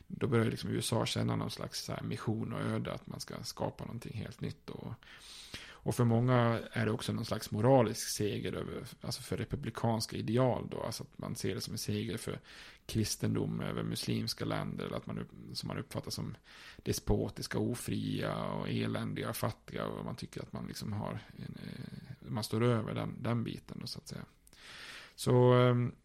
[0.07, 4.17] då börjar liksom USA känna någon slags mission och öde att man ska skapa någonting
[4.17, 4.69] helt nytt.
[4.69, 4.93] Och,
[5.89, 10.67] och för många är det också någon slags moralisk seger över, alltså för republikanska ideal
[10.71, 10.81] då.
[10.81, 12.39] Alltså att man ser det som en seger för
[12.85, 14.85] kristendom över muslimska länder.
[14.85, 16.35] Eller att man, som man uppfattar som
[16.83, 19.85] despotiska, ofria och eländiga, fattiga.
[19.85, 23.77] Och man tycker att man liksom har, en, eh, man står över den, den biten
[23.81, 24.25] då så att säga.
[25.15, 25.95] Så ehm,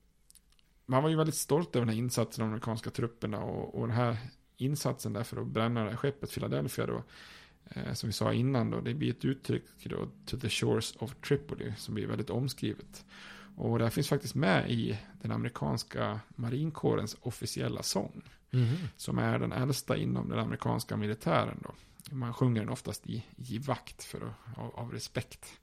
[0.87, 3.39] man var ju väldigt stolt över den här insatsen av de amerikanska trupperna.
[3.39, 4.17] Och, och den här
[4.57, 7.03] insatsen där för att bränna det här skeppet Philadelphia då
[7.93, 11.73] som vi sa innan då, det blir ett uttryck då, to the shores of Tripoli,
[11.77, 13.05] som blir väldigt omskrivet.
[13.57, 18.23] Och det här finns faktiskt med i den amerikanska marinkårens officiella sång.
[18.51, 18.77] Mm.
[18.97, 21.75] Som är den äldsta inom den amerikanska militären då.
[22.11, 25.61] Man sjunger den oftast i, i vakt för att, av, av respekt.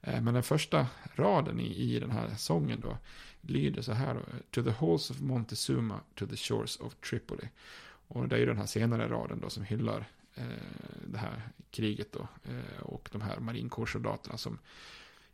[0.00, 2.98] Eh, men den första raden i, i den här sången då
[3.40, 4.20] lyder så här då.
[4.50, 7.48] To the halls of Montezuma, to the shores of Tripoli.
[8.08, 10.21] Och det är ju den här senare raden då som hyllar Eh,
[11.06, 12.28] det här kriget då.
[12.44, 14.58] Eh, och de här marinkårssoldaterna som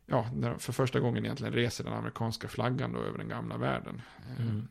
[0.05, 4.01] ja, för första gången egentligen reser den amerikanska flaggan då över den gamla världen.
[4.29, 4.67] Eh, mm.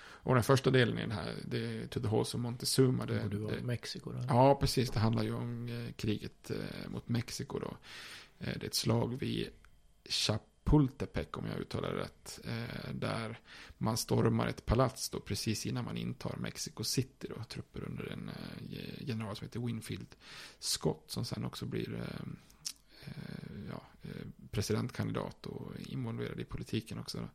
[0.00, 3.06] och den första delen i den här, det är To the Halls of Montezuma.
[3.06, 4.18] Det, du var det, Mexiko då?
[4.28, 4.90] Ja, precis.
[4.90, 6.50] Det handlar ju om kriget
[6.88, 7.76] mot Mexiko då.
[8.38, 9.48] det är ett slag vid
[10.08, 12.40] Chap Pultepec om jag uttalar det rätt.
[12.44, 13.38] Eh, där
[13.78, 17.44] man stormar ett palats då precis innan man intar Mexico City då.
[17.44, 20.16] Trupper under en eh, general som heter Winfield
[20.58, 22.26] Scott som sen också blir eh,
[23.04, 27.18] eh ja, eh, presidentkandidat och involverad i politiken också.
[27.18, 27.28] Då.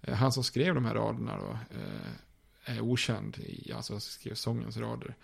[0.00, 2.12] Eh, han som skrev de här raderna då eh,
[2.64, 5.16] är okänd, i, alltså skrev sångens rader.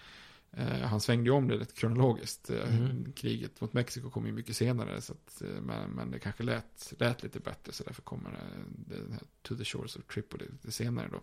[0.56, 2.50] Eh, han svängde ju om det lite kronologiskt.
[2.50, 3.12] Eh, mm.
[3.12, 5.00] Kriget mot Mexiko kom ju mycket senare.
[5.00, 7.72] Så att, eh, men, men det kanske lät, lät lite bättre.
[7.72, 11.20] Så därför kommer det, det här To the Shores of Tripoli lite senare då.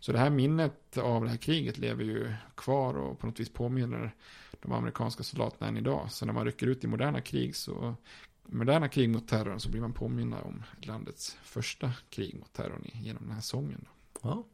[0.00, 3.50] Så det här minnet av det här kriget lever ju kvar och på något vis
[3.50, 4.14] påminner
[4.60, 6.12] de amerikanska soldaterna än idag.
[6.12, 7.96] Så när man rycker ut i moderna krig så
[8.46, 13.22] moderna krig mot terrorn så blir man påminna om landets första krig mot terrorn genom
[13.22, 13.84] den här sången.
[13.84, 14.20] Då.
[14.22, 14.44] Ja.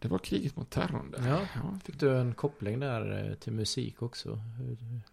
[0.00, 1.28] Det var kriget mot terrorn där.
[1.28, 1.78] Ja, ja.
[1.84, 4.40] fick du en koppling där eh, till musik också?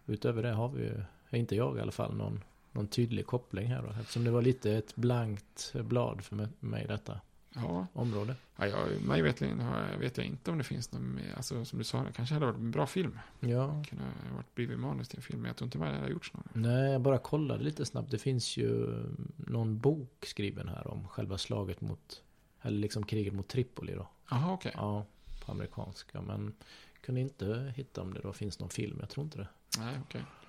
[0.06, 1.02] Utöver det har vi ju,
[1.38, 4.00] inte jag i alla fall, någon, någon tydlig koppling här då.
[4.00, 7.20] Eftersom det var lite ett blankt blad för mig detta
[7.54, 7.86] ja.
[7.92, 8.34] område.
[8.56, 9.62] Ja, jag, mig vetligen
[10.00, 12.56] vet jag inte om det finns någon alltså som du sa, det kanske hade varit
[12.56, 13.18] en bra film.
[13.40, 13.84] Ja.
[13.88, 16.32] Kunde ha varit blivit manus till en film, men jag tror inte det hade gjorts
[16.32, 16.48] någon.
[16.52, 18.10] Nej, jag bara kollade lite snabbt.
[18.10, 19.02] Det finns ju
[19.36, 22.22] någon bok skriven här om själva slaget mot,
[22.68, 24.08] eller liksom kriget mot Tripoli då.
[24.30, 24.70] Jaha, okej.
[24.70, 24.82] Okay.
[24.84, 25.06] Ja,
[25.44, 26.20] på amerikanska.
[26.20, 26.54] Men
[27.00, 28.96] kunde inte hitta om det då finns någon film.
[29.00, 29.48] Jag tror inte det.
[29.78, 30.22] Nej, okej.
[30.22, 30.48] Okay.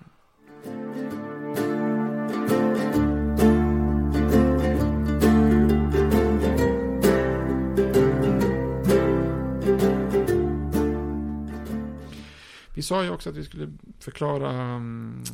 [12.74, 15.24] Vi sa ju också att vi skulle förklara um,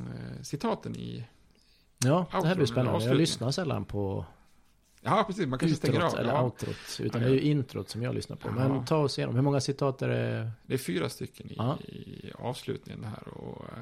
[0.43, 1.26] citaten i
[1.99, 3.05] Ja, det här blir spännande.
[3.05, 4.24] Jag lyssnar sällan på
[5.07, 5.47] Ja, precis.
[5.47, 6.19] Man kanske stänger av.
[6.19, 6.43] eller ja.
[6.43, 7.01] outrot.
[7.01, 7.33] Utan ja, ja.
[7.33, 8.51] det är ju introt som jag lyssnar på.
[8.51, 9.35] Men ta oss igenom.
[9.35, 10.51] Hur många citat är det?
[10.67, 13.29] Det är fyra stycken i, i avslutningen här.
[13.29, 13.79] Och eh,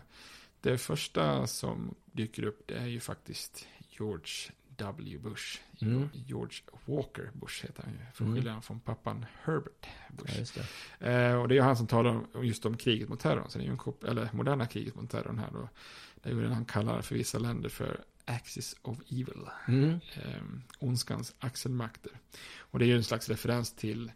[0.60, 5.18] det första som dyker upp det är ju faktiskt George W.
[5.18, 5.60] Bush.
[5.80, 6.08] Mm.
[6.12, 7.98] George Walker Bush heter han ju.
[8.14, 8.62] Från mm.
[8.62, 10.52] från pappan Herbert Bush.
[10.56, 10.62] Ja,
[10.98, 11.12] det.
[11.12, 13.50] Eh, och det är han som talar om, just om kriget mot terrorn.
[13.50, 15.68] Så det är ju en kop- eller moderna kriget mot terrorn här då.
[16.14, 19.48] Det är ju det han kallar för vissa länder för Axis of Evil.
[19.68, 19.90] Mm.
[19.90, 20.42] Eh,
[20.78, 22.12] ondskans axelmakter.
[22.58, 24.12] Och det är ju en slags referens till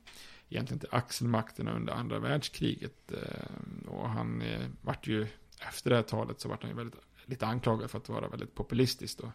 [0.49, 3.13] egentligen till axelmakterna under andra världskriget.
[3.13, 5.27] Eh, och han eh, vart ju,
[5.69, 8.55] efter det här talet så vart han ju väldigt, lite anklagad för att vara väldigt
[8.55, 9.33] populistisk då.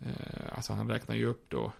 [0.00, 1.72] Eh, alltså han räknar ju upp då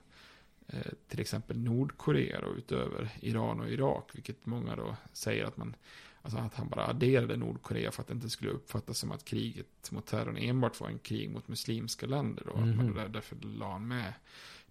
[0.66, 5.76] eh, till exempel Nordkorea då, utöver Iran och Irak, vilket många då säger att man
[6.24, 9.90] Alltså att han bara adderade Nordkorea för att det inte skulle uppfattas som att kriget
[9.90, 12.44] mot terrorn enbart var en krig mot muslimska länder.
[12.46, 12.56] Då.
[12.56, 12.80] Mm.
[12.80, 12.94] -hmm.
[12.94, 14.12] Där, därför la han med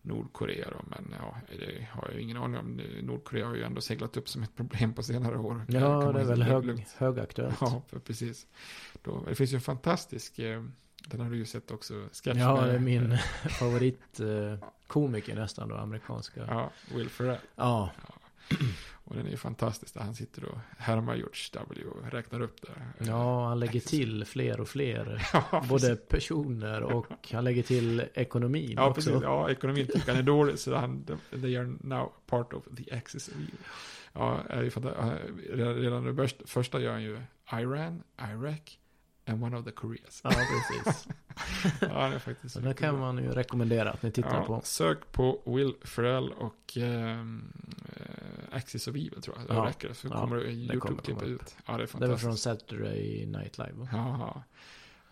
[0.01, 0.85] Nordkorea då.
[0.87, 2.81] Men ja, det har jag ingen aning om.
[3.01, 5.65] Nordkorea har ju ändå seglat upp som ett problem på senare år.
[5.69, 7.57] Ja, det är väl hög, högaktuellt.
[7.61, 8.47] Ja, precis.
[9.03, 10.63] Då, det finns ju en fantastisk, eh,
[11.07, 13.17] den har du ju sett också, sketch Ja, det är min
[13.49, 16.45] favoritkomiker nästan då, amerikanska.
[16.47, 17.37] Ja, Will Ferrell.
[17.55, 17.91] Ja.
[18.07, 18.13] ja.
[19.03, 22.61] Och den är ju fantastisk där han sitter och härmar George W och räknar upp
[22.61, 23.05] det.
[23.05, 25.29] Ja, han lägger till fler och fler.
[25.33, 29.09] ja, både personer och han lägger till ekonomin ja, också.
[29.09, 29.23] Precis.
[29.23, 30.59] Ja, ekonomin tycker han är dålig.
[30.59, 33.57] Så han, they are now part of the axis of evil.
[34.13, 34.69] Ja, är ju
[35.81, 38.79] redan det första gör han ju Iran, Iraq,
[39.25, 40.21] And one of the Koreas.
[40.23, 41.07] Ja, precis.
[41.81, 42.63] ja, det är faktiskt.
[42.63, 44.61] Det kan man ju rekommendera att ni tittar ja, på.
[44.63, 47.25] Sök på Will Ferrell och eh,
[48.53, 49.47] Axis of Evil tror jag.
[49.47, 49.65] Det ja.
[49.65, 49.93] räcker.
[49.93, 51.55] Så ja, kommer YouTube-klippet ut.
[51.65, 51.99] Ja, det är fantastiskt.
[51.99, 53.87] Det var från Saturday Night Live.
[53.91, 54.43] Ja,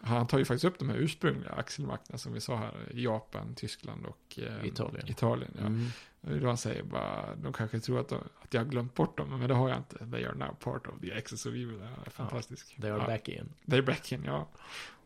[0.04, 2.74] han tar ju faktiskt upp de här ursprungliga axelmakterna som vi sa här.
[2.94, 5.08] Japan, Tyskland och eh, Italien.
[5.10, 5.66] Italien ja.
[5.66, 5.90] Mm.
[6.22, 9.40] Då han säger bara, de kanske tror att, de, att jag har glömt bort dem,
[9.40, 9.98] men det har jag inte.
[10.12, 11.80] They are now part of the axis of evil.
[11.80, 12.74] Det är fantastiskt.
[12.76, 13.08] Ja, they are ja.
[13.08, 13.50] back in.
[13.70, 14.48] They are back in, ja.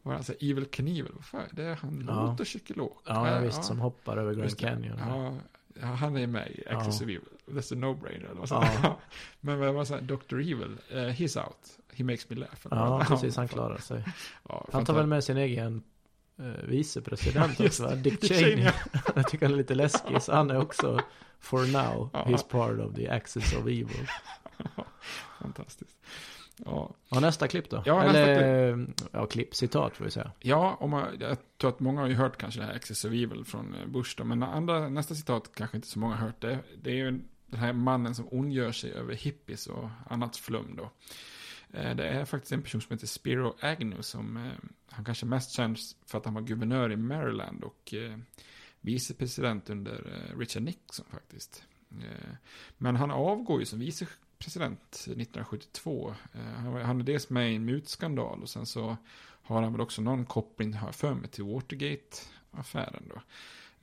[0.04, 2.26] Och han säger Evil Knievel, vad fan, det är han ja.
[2.26, 3.02] motorcykelåk.
[3.06, 4.98] Ja, ja, visst, som hoppar över Grand Canyon.
[5.00, 5.34] Ja,
[5.82, 7.22] han är med i Axis of Evil.
[7.46, 8.46] That's a no-brainer.
[8.50, 9.00] Ja.
[9.42, 10.40] men vad var så här, Dr.
[10.40, 11.80] Evil, uh, he's out.
[11.94, 12.68] He makes me laugh.
[12.72, 14.04] Ja, precis, han klarar sig.
[14.72, 15.84] han tar väl med sin egen
[16.40, 17.96] uh, vicepresident också, va?
[17.96, 18.72] Dick Cheney.
[19.16, 21.02] jag tycker han är lite läskig, så han är också,
[21.40, 24.08] for now, he's part of the Axis of Evil.
[25.42, 25.98] Fantastiskt.
[26.58, 26.96] Ja.
[27.10, 27.84] Och nästa klipp då?
[27.86, 28.14] Ja, Eller,
[28.76, 29.10] nästa klipp.
[29.12, 30.32] ja, klipp, citat får vi säga.
[30.40, 33.12] Ja, om man, jag tror att många har ju hört kanske det här Access of
[33.12, 36.42] Evil från eh, Bush då, men andra, nästa citat kanske inte så många har hört.
[36.42, 40.76] Det, det är ju den här mannen som ondgör sig över hippies och annat flum
[40.78, 40.92] då.
[41.80, 44.44] Eh, det är faktiskt en person som heter Spiro Agnew som, eh,
[44.90, 47.94] han kanske mest känns för att han var guvernör i Maryland och
[48.82, 51.64] vicepresident under Richard Nixon faktiskt.
[52.78, 54.06] Men han avgår ju som vice
[54.40, 56.16] president 1972.
[56.34, 56.42] Eh,
[56.82, 58.98] han är dels med i en mutskandal och sen så
[59.42, 63.22] har han väl också någon koppling, har för mig, till Watergate-affären då.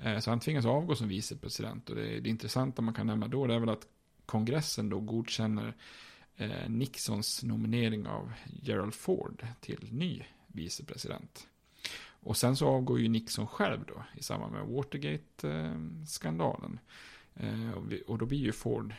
[0.04, 1.90] Eh, så han tvingas avgå som vicepresident.
[1.90, 3.86] Och det, det intressanta man kan nämna då det är väl att
[4.26, 5.74] kongressen då godkänner
[6.36, 8.32] eh, Nixons nominering av
[8.62, 11.46] Gerald Ford till ny vicepresident.
[12.24, 16.78] Och sen så avgår ju Nixon själv då i samband med Watergate-skandalen.
[18.06, 18.94] Och då blir ju Ford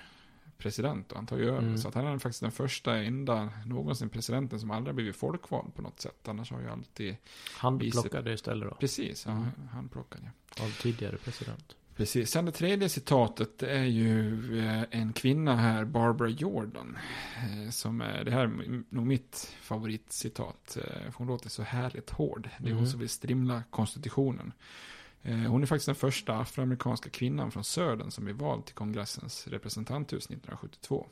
[0.64, 1.60] president och han tar ju över.
[1.60, 1.78] Mm.
[1.78, 5.82] Så att han är faktiskt den första, enda någonsin presidenten som aldrig blivit folkvald på
[5.82, 6.28] något sätt.
[6.28, 7.16] Annars har ju alltid...
[7.58, 8.34] Handplockade vice...
[8.34, 8.76] istället då?
[8.76, 9.50] Precis, ja, mm.
[9.72, 10.32] handplockade.
[10.62, 11.76] Av tidigare president.
[11.96, 12.32] Precis.
[12.32, 16.98] Sen det tredje citatet är ju eh, en kvinna här, Barbara Jordan.
[17.38, 20.78] Eh, som är, det här är nog mitt favoritcitat.
[20.82, 22.50] Eh, hon låter så härligt hård.
[22.58, 22.92] Det är hon mm.
[22.92, 24.54] som vill strimla konstitutionen.
[25.24, 29.48] Eh, hon är faktiskt den första afroamerikanska kvinnan från södern som är vald till kongressens
[29.48, 31.08] representanthus 1972.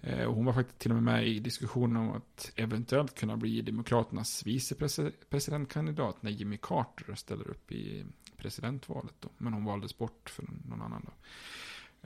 [0.00, 3.62] Eh, hon var faktiskt till och med med i diskussionen om att eventuellt kunna bli
[3.62, 8.04] Demokraternas vicepresidentkandidat när Jimmy Carter ställer upp i
[8.36, 9.28] presidentvalet då.
[9.38, 11.12] Men hon valdes bort för någon annan då.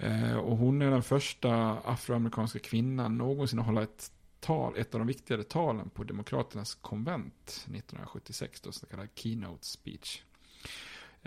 [0.03, 5.01] Eh, och hon är den första afroamerikanska kvinnan någonsin att hålla ett tal, ett av
[5.01, 10.23] de viktigare talen på Demokraternas konvent 1976, då så kallad keynote speech.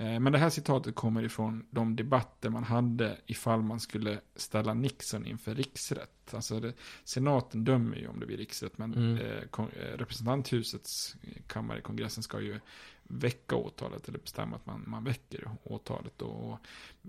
[0.01, 4.73] Eh, men det här citatet kommer ifrån de debatter man hade ifall man skulle ställa
[4.73, 6.33] Nixon inför riksrätt.
[6.33, 6.73] Alltså det,
[7.03, 9.17] senaten dömer ju om det blir riksrätt, men mm.
[9.17, 11.15] eh, eh, representanthusets
[11.47, 12.59] kammare i kongressen ska ju
[13.03, 16.21] väcka åtalet eller bestämma att man, man väcker åtalet.
[16.21, 16.57] Och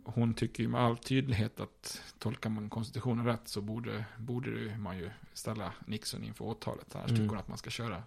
[0.05, 4.99] hon tycker ju med all tydlighet att tolkar man konstitutionen rätt så borde, borde man
[4.99, 6.95] ju ställa Nixon inför åtalet.
[6.95, 7.17] Annars mm.
[7.17, 8.03] tycker hon att man ska köra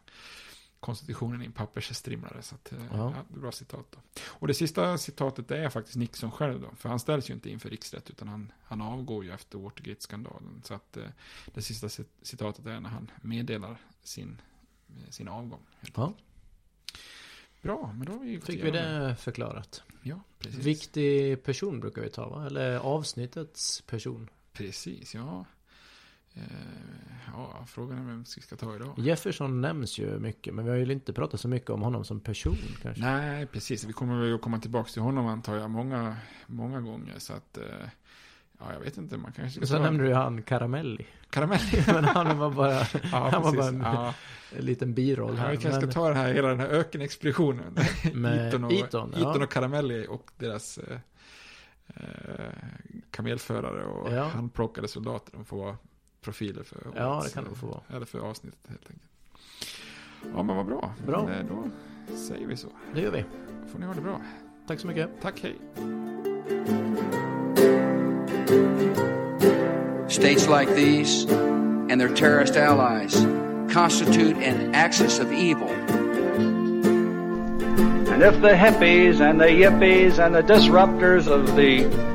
[0.86, 2.42] konstitutionen i en pappersstrimlare.
[2.42, 3.14] Så att, eh, ja.
[3.16, 3.40] ja.
[3.40, 4.22] bra citat då.
[4.26, 6.70] Och det sista citatet är faktiskt Nixon själv då.
[6.78, 10.62] För han ställs ju inte inför riksrätt utan han, han avgår ju efter Watergate-skandalen.
[10.64, 11.04] Så att eh,
[11.54, 11.90] det sista
[12.22, 14.42] citatet är när han meddelar sin,
[14.90, 15.66] eh, sin avgång.
[15.96, 16.14] Ja.
[17.62, 19.84] Bra, men då har vi Fick vi det förklarat.
[20.02, 20.66] Ja, precis.
[20.66, 22.46] Viktig person brukar vi ta va?
[22.46, 24.30] Eller avsnittets person.
[24.54, 25.46] Precis, ja.
[26.36, 26.44] Eh,
[27.34, 28.94] ja, frågan är vem vi ska ta idag.
[28.98, 32.20] Jefferson nämns ju mycket, men vi har ju inte pratat så mycket om honom som
[32.20, 33.04] person kanske.
[33.04, 33.84] Nej, precis.
[33.84, 36.18] Vi kommer väl att komma tillbaka till honom antar jag många,
[36.48, 37.14] många gånger.
[37.18, 37.64] Så att, eh,
[38.60, 39.84] ja, jag vet inte, man kanske ska Så ta...
[39.84, 41.08] nämnde du ju han Caramelli.
[41.30, 41.84] Caramelli?
[41.88, 42.74] men han var bara,
[43.12, 44.14] ja, han var bara en, ja.
[44.58, 45.46] en liten biroll här.
[45.46, 45.92] Ja, vi kanske men...
[45.92, 47.78] ska ta den här, hela den här ökenexpeditionen.
[48.14, 49.20] Med Eton och, Eton, ja.
[49.20, 50.98] Eton och Caramelli och deras eh,
[51.88, 52.04] eh,
[53.12, 54.24] kamelförare och ja.
[54.24, 55.32] handplockade soldater.
[55.34, 55.78] De får vara
[56.26, 57.82] profiler för årets, Ja, det kan det få vara.
[57.96, 59.10] Eller för avsnittet helt enkelt.
[60.36, 60.94] Ja, men vad bra.
[61.08, 61.26] Bra.
[61.26, 61.46] Men, eh,
[62.10, 62.68] då säger vi så.
[62.94, 63.26] Det gör vi.
[63.72, 64.22] får ni ha det bra.
[64.68, 65.10] Tack så mycket.
[65.22, 65.56] Tack, hej.
[70.10, 71.26] States like these
[71.92, 73.14] and their terrorist allies
[73.74, 75.70] constitute an axis of evil.
[78.14, 82.15] And if the hippies and the yippies and the disruptors of the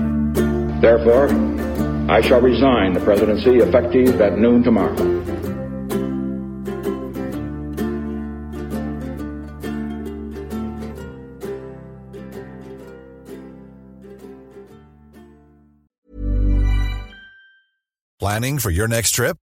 [0.81, 1.29] Therefore,
[2.09, 4.95] I shall resign the presidency effective at noon tomorrow.
[18.19, 19.37] Planning for your next trip?